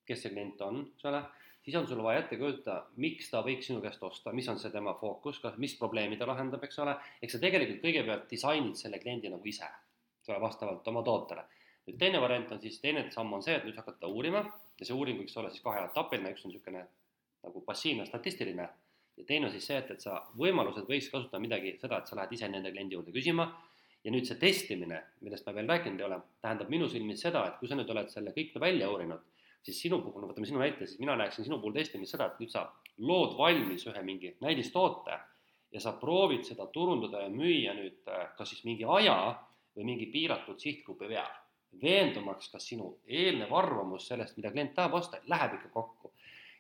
[0.05, 1.23] kes see klient on, eks ole,
[1.66, 4.72] siis on sul vaja ette kujutada, miks ta võiks sinu käest osta, mis on see
[4.74, 6.93] tema fookus, kas, mis probleemi ta lahendab, eks ole,
[7.26, 9.70] eks sa tegelikult kõigepealt disainid selle kliendi nagu ise,
[10.30, 11.45] vastavalt oma tootele.
[11.86, 14.41] Nüüd teine variant on siis, teine samm on see, et nüüd hakata uurima.
[14.80, 16.82] Ja see uuring võiks olla siis kaheetapiline, üks on niisugune
[17.45, 18.66] nagu passiivne statistiline
[19.16, 22.18] ja teine on siis see, et, et sa võimalused võiks kasutada midagi, seda, et sa
[22.20, 23.47] lähed ise nende kliendi juurde küsima.
[24.05, 27.55] Ja nüüd see testimine, millest me veel rääkinud ei ole, tähendab minu silmis seda, et
[27.61, 29.24] kui sa nüüd oled selle kõik välja uurinud,
[29.66, 32.41] siis sinu puhul, no võtame sinu näite, siis mina näeksin sinu puhul testimist seda, et
[32.41, 32.68] nüüd sa
[33.01, 35.18] lood valmis ühe mingi näidistoote
[35.74, 39.18] ja sa proovid seda turundada ja müüa nüüd äh, kas siis mingi aja
[39.76, 41.34] või mingi piiratud sihtgrupi peal
[41.82, 46.13] veendumaks, kas sinu eelnev arvamus sellest, mida klient tahab osta, läheb ikka kokku.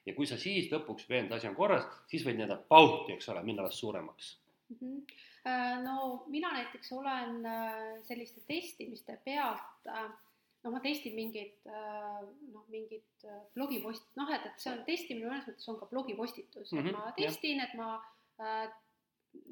[0.05, 3.41] ja kui sa siis lõpuks veend, asi on korras, siis võid nii-öelda pauhti, eks ole,
[3.43, 4.35] minna alles suuremaks
[4.69, 4.75] mm.
[4.81, 5.85] -hmm.
[5.85, 9.89] no mina näiteks olen äh, selliste testimiste pealt
[10.65, 15.45] äh, noh, ma testin mingit noh, mingit blogipost-, noh, et, et see on testimine mõnes
[15.49, 16.73] mõttes on ka blogipostitus.
[16.73, 17.91] Mm, -hmm, et mhm, ma testin, et ma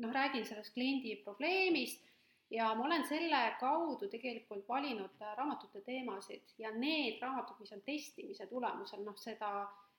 [0.02, 2.04] noh, räägin sellest kliendi probleemist
[2.54, 7.82] ja ma olen selle kaudu tegelikult valinud äh, raamatute teemasid ja need raamatud, mis on
[7.86, 9.52] testimise tulemusel, noh seda,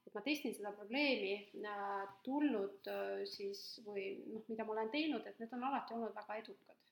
[0.07, 1.35] et ma testin seda probleemi
[1.65, 6.15] äh, tulnud äh, siis või noh, mida ma olen teinud, et need on alati olnud
[6.17, 6.84] väga edukad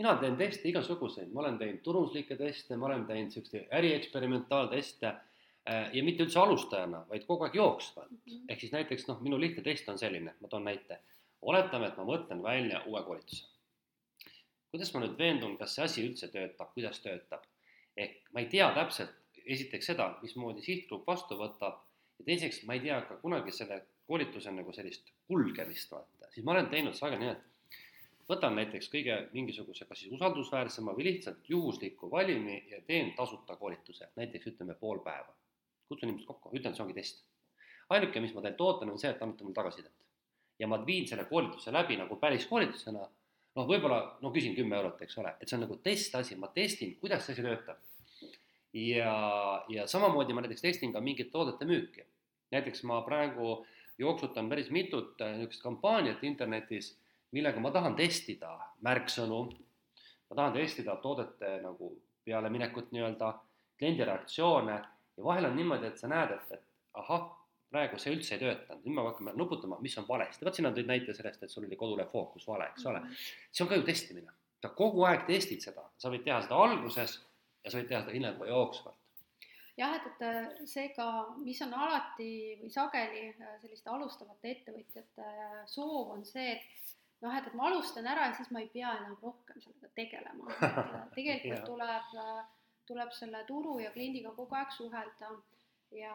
[0.00, 5.12] mina teen teste igasuguseid, ma olen teinud turunduslikke teste, ma olen teinud niisuguseid ärieksperimentaalteste
[5.92, 8.24] ja mitte üldse alustajana, vaid kogu aeg jooksvalt mm.
[8.26, 8.44] -hmm.
[8.48, 11.00] ehk siis näiteks noh, minu lihtne test on selline, ma toon näite.
[11.42, 13.50] oletame, et ma mõtlen välja uue koolituse
[14.70, 17.46] kuidas ma nüüd veendun, kas see asi üldse töötab, kuidas töötab.
[17.96, 21.80] ehk ma ei tea täpselt, esiteks seda, mismoodi sihtgrupp vastu võtab
[22.20, 26.54] ja teiseks ma ei tea ka kunagi selle koolituse nagu sellist kulgemist, vaata, siis ma
[26.54, 27.49] olen teinud sageli nii, et
[28.30, 34.10] võtan näiteks kõige mingisuguse, kas siis usaldusväärsema või lihtsalt juhusliku valimi ja teen tasuta koolituse,
[34.16, 35.34] näiteks ütleme pool päeva.
[35.90, 37.24] kutsun inimesed kokku, ütlen, see ongi test.
[37.90, 39.92] ainuke, mis ma teilt ootan, on see, et annate mulle tagasisidet.
[40.58, 43.08] ja ma viin selle koolituse läbi nagu päris koolitusena
[43.56, 46.94] noh, võib-olla no küsin kümme eurot, eks ole, et see on nagu testasi, ma testin,
[47.00, 47.82] kuidas see asi töötab.
[48.72, 49.14] ja,
[49.68, 52.06] ja samamoodi ma näiteks testin ka mingite toodete müüki.
[52.50, 53.64] näiteks ma praegu
[53.98, 56.94] jooksutan päris mitut äh, niisugust kampaaniat internetis,
[57.32, 58.54] millega ma tahan testida
[58.86, 59.40] märksõnu,
[60.30, 61.92] ma tahan testida toodete nagu
[62.24, 63.34] pealeminekut nii-öelda,
[63.78, 64.76] kliendi reaktsioone
[65.16, 67.28] ja vahel on niimoodi, et sa näed, et, et ahah,
[67.70, 70.88] praegu see üldse ei töötanud, nüüd me hakkame nuputama, mis on valesti, vot sina tõid
[70.90, 73.02] näite sellest, et sul oli kodule fookus vale, eks ole.
[73.50, 77.18] See on ka ju testimine, sa kogu aeg testid seda, sa võid teha seda alguses
[77.64, 78.96] ja sa võid teha seda hiljem juba jooksvalt.
[79.80, 81.06] jah, et, et seega,
[81.40, 87.36] mis on alati või sageli äh, selliste alustavate ettevõtjate äh, soov on see, et noh,
[87.36, 90.80] et, et ma alustan ära ja siis ma ei pea enam rohkem sellega tegelema, äh,
[91.16, 92.14] tegelikult tuleb,
[92.88, 95.34] tuleb selle turu ja kliendiga kogu aeg suhelda
[95.96, 96.14] ja,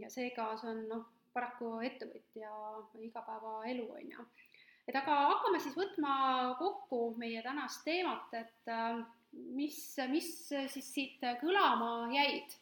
[0.00, 2.50] ja seega see on noh, paraku ettevõtja
[3.02, 4.26] igapäevaelu, on ju.
[4.86, 6.14] et aga hakkame siis võtma
[6.60, 9.02] kokku meie tänast teemat, et äh,
[9.32, 9.80] mis,
[10.10, 12.56] mis siis siit kõlama jäid.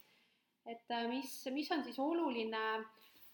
[0.65, 2.63] et äh, mis, mis on siis oluline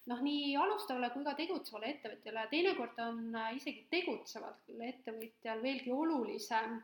[0.08, 4.56] noh, nii alustavale kui ka tegutsevale ettevõtjale, teinekord on äh, isegi tegutseval
[4.88, 6.80] ettevõtjal veelgi olulisem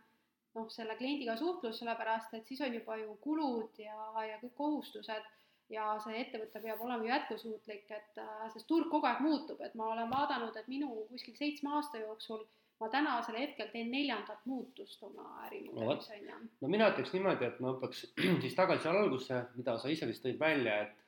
[0.55, 5.31] noh, selle kliendiga suhtlus, sellepärast et siis on juba ju kulud ja, ja kõik kohustused
[5.73, 9.89] ja see ettevõte peab olema jätkusuutlik, et äh, sest turg kogu aeg muutub, et ma
[9.95, 12.45] olen vaadanud, et minu kuskil seitsme aasta jooksul
[12.79, 16.39] ma tänasel hetkel teen neljandat muutust oma ärimudelis, on ju.
[16.61, 18.03] no mina ütleks niimoodi, et ma hüppaks
[18.43, 21.05] siis tagasi algusse, mida sa ise vist tõid välja, et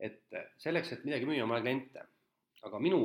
[0.00, 2.04] et selleks, et midagi müüa, on vaja kliente.
[2.62, 3.00] aga minu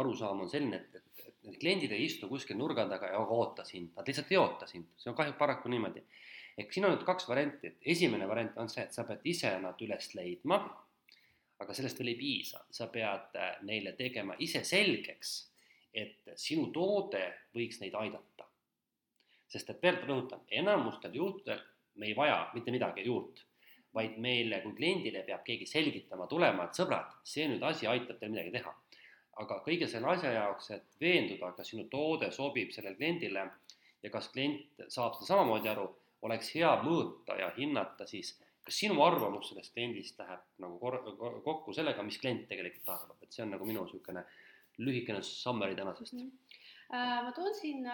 [0.00, 3.64] arusaam on selline, et, et, et need kliendid ei istu kuskil nurga taga ja oota
[3.64, 6.02] sind, nad lihtsalt ei oota sind, see on kahju, paraku niimoodi.
[6.56, 9.52] ehk siin on nüüd kaks varianti, et esimene variant on see, et sa pead ise
[9.60, 10.60] nad üles leidma,
[11.60, 15.34] aga sellest veel ei piisa, sa pead äh, neile tegema ise selgeks,
[15.96, 17.22] et sinu toode
[17.56, 18.48] võiks neid aidata.
[19.48, 21.60] sest et veel rõhutan, enamustel juhtudel
[21.96, 23.44] me ei vaja mitte midagi juurde,
[23.96, 28.34] vaid meile kui kliendile peab keegi selgitama tulema, et sõbrad, see nüüd asi aitab teil
[28.34, 28.74] midagi teha.
[29.42, 33.42] aga kõige selle asja jaoks, et veenduda, kas sinu toode sobib sellele kliendile
[34.02, 35.90] ja kas klient saab seda samamoodi aru,
[36.24, 38.32] oleks hea mõõta ja hinnata siis,
[38.64, 41.02] kas sinu arvamus sellest kliendist läheb nagu kor-,
[41.44, 44.24] kokku sellega, mis klient tegelikult arvab, et see on nagu minu niisugune
[44.80, 46.24] lühikene summary tänasest mm.
[46.24, 46.46] -hmm
[47.24, 47.86] ma toon siin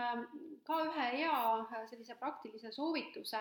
[0.67, 3.41] ka ühe hea sellise praktilise soovituse,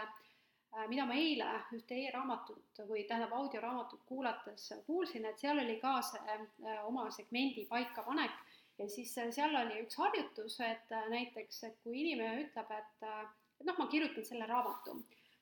[0.87, 6.37] mida ma eile ühte e-raamatut või tähendab audioraamatut kuulates kuulsin, et seal oli ka see
[6.87, 8.37] oma segmendi paikapanek.
[8.79, 13.03] Ja siis seal oli üks harjutus, et näiteks, et kui inimene ütleb, et,
[13.67, 14.95] noh, ma kirjutan selle raamatu,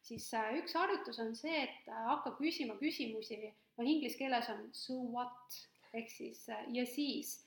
[0.04, 0.26] siis
[0.60, 5.62] üks harjutus on see, et hakka küsima küsimusi, noh, inglise keeles on so what?
[5.94, 7.38] ehk siis ja siis?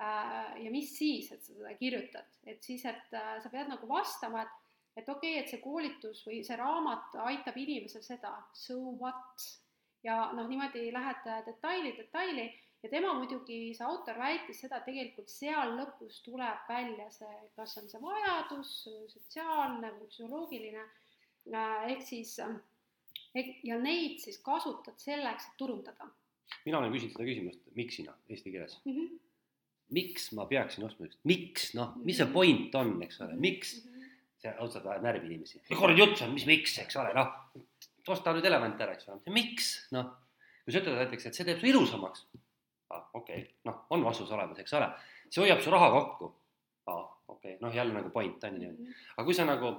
[0.00, 3.88] Äh, ja mis siis, et sa seda kirjutad, et siis, et äh, sa pead nagu
[3.88, 4.65] vastama, et
[4.96, 9.48] et okei okay,, et see koolitus või see raamat aitab inimesel seda, so what,
[10.04, 12.46] ja noh, niimoodi lähed detaili, detaili
[12.82, 17.76] ja tema muidugi, see autor väitis seda, et tegelikult seal lõpus tuleb välja see, kas
[17.80, 18.72] on see vajadus,
[19.12, 20.86] sotsiaalne või psühholoogiline,
[21.52, 22.38] äh, ehk siis
[23.66, 26.08] ja neid siis kasutad selleks, et turundada.
[26.64, 28.92] mina olen küsinud seda küsimust, miks sina eesti keeles mm?
[28.96, 29.14] -hmm
[29.90, 33.76] miks ma peaksin ostma, miks, noh, mis see point on, eks ole, miks?
[34.46, 35.60] See ausalt ajab närvi inimesi.
[35.74, 37.34] korra jutt on, mis miks, eks ole, noh,
[38.14, 40.12] osta nüüd elevant ära, eks ole, miks, noh.
[40.64, 42.26] kui sa ütled näiteks, et see teeb su ilusamaks,
[42.94, 44.90] ah, okei okay., noh, on vastus olemas, eks ole,
[45.28, 46.30] see hoiab su raha kokku,
[46.90, 47.04] aa,
[47.34, 48.96] okei okay., noh, jälle nagu point on ju niimoodi.
[49.16, 49.72] aga kui sa nagu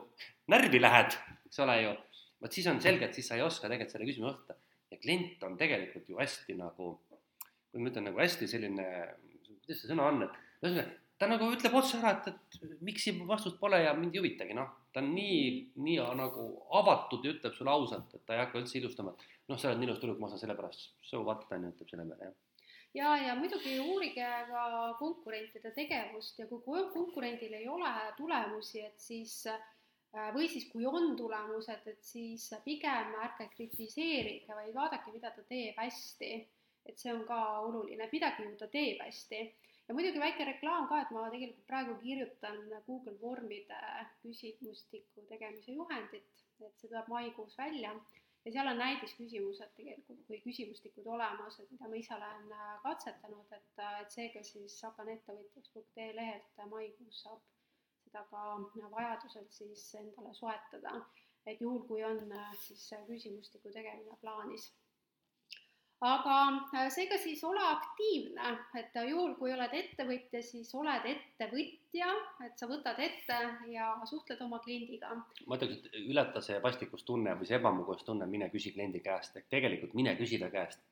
[0.54, 1.18] närvi lähed,
[1.50, 1.96] eks ole ju,
[2.44, 4.60] vot siis on selge, et siis sa ei oska tegelikult selle küsimuse vastata
[4.92, 6.94] ja klient on tegelikult ju hästi nagu,
[7.72, 8.88] kui ma ütlen nagu hästi selline
[9.68, 12.28] kuidas see sõna on, et ühesõnaga, ta nagu ütleb otse ära, et,
[12.62, 15.40] et miks siin vastust pole ja mind ei huvitagi, noh, ta on nii,
[15.86, 16.48] nii nagu
[16.80, 19.82] avatud ja ütleb sulle ausalt, et ta ei hakka üldse ilustama, et noh, sa oled
[19.82, 22.68] nii ilus tüdruk, ma saan sellepärast so what, on ju, ütleb selle peale, jah.
[23.00, 24.68] ja, ja muidugi uurige ka
[25.00, 31.16] konkurentide tegevust ja kui konkurendil ei ole tulemusi, et siis äh, või siis, kui on
[31.18, 36.32] tulemused, et siis pigem ärge kritiseerige, vaid vaadake, mida ta teeb hästi
[36.88, 37.38] et see on ka
[37.68, 39.42] oluline, midagi ju ta teeb hästi.
[39.88, 43.82] Ja muidugi väike reklaam ka, et ma tegelikult praegu kirjutan Google vormide
[44.22, 47.94] küsimustiku tegemise juhendit, et see tuleb maikuus välja
[48.46, 53.54] ja seal on näidisküsimused tegelikult või küsimustikud olemas, et mida ma ise olen äh, katsetanud,
[53.58, 57.44] et, äh, et seega siis hakkan ettevõtjaks.ee lehelt maikuus saab
[58.06, 58.44] seda ka
[58.94, 61.02] vajadusel siis endale soetada.
[61.48, 64.72] et juhul, kui on äh, siis küsimustiku tegemine plaanis
[66.06, 66.36] aga
[66.76, 72.12] äh, seega siis ole aktiivne, et juhul, kui oled ettevõtja, siis oled ettevõtja,
[72.46, 73.40] et sa võtad ette
[73.72, 75.16] ja suhtled oma kliendiga.
[75.48, 79.98] ma ütleks, et ületa see vastiklustunne või see ebamugavustunne, mine küsi kliendi käest, et tegelikult
[79.98, 80.84] mine küsi ta käest,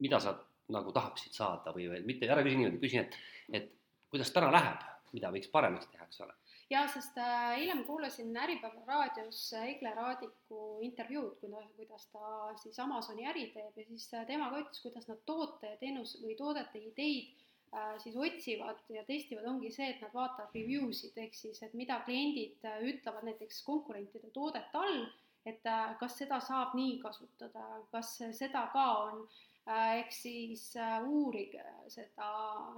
[0.00, 0.36] mida sa
[0.72, 3.20] nagu tahaksid saada või, või mitte, ära küsi niimoodi, küsi, et,
[3.52, 3.72] et
[4.10, 6.34] kuidas täna läheb, mida võiks paremaks teha, eks ole
[6.70, 11.42] jaa, sest äh, eile ma kuulasin Äripäeva raadios Egle Raadiku intervjuud,
[11.76, 15.74] kuidas, ta siis Amazoni äri teeb ja siis äh, tema ka ütles, kuidas nad toote
[15.74, 17.36] ja teenus või toodete ideid
[17.72, 21.74] äh, siis otsivad ja testivad, ongi see, et nad vaatavad review sid ehk siis, et
[21.78, 25.06] mida kliendid ütlevad näiteks konkurentide toodete all,
[25.46, 25.62] et
[26.00, 27.62] kas seda saab nii kasutada,
[27.92, 32.28] kas seda ka on Äh, ehk siis äh, uurige seda,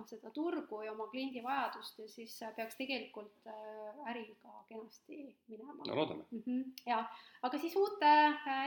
[0.08, 3.48] seda turgu ja oma kliendi vajadust ja siis äh, peaks tegelikult
[4.08, 5.76] äriga kenasti minema.
[5.84, 6.42] no loodame mm.
[6.46, 7.02] -hmm, ja,
[7.42, 8.12] aga siis uute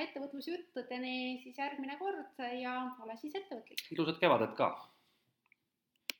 [0.05, 3.85] ettevõtlusjuttudeni siis järgmine kord ja ole siis ettevõtlik.
[3.91, 4.71] ilusat kevadet ka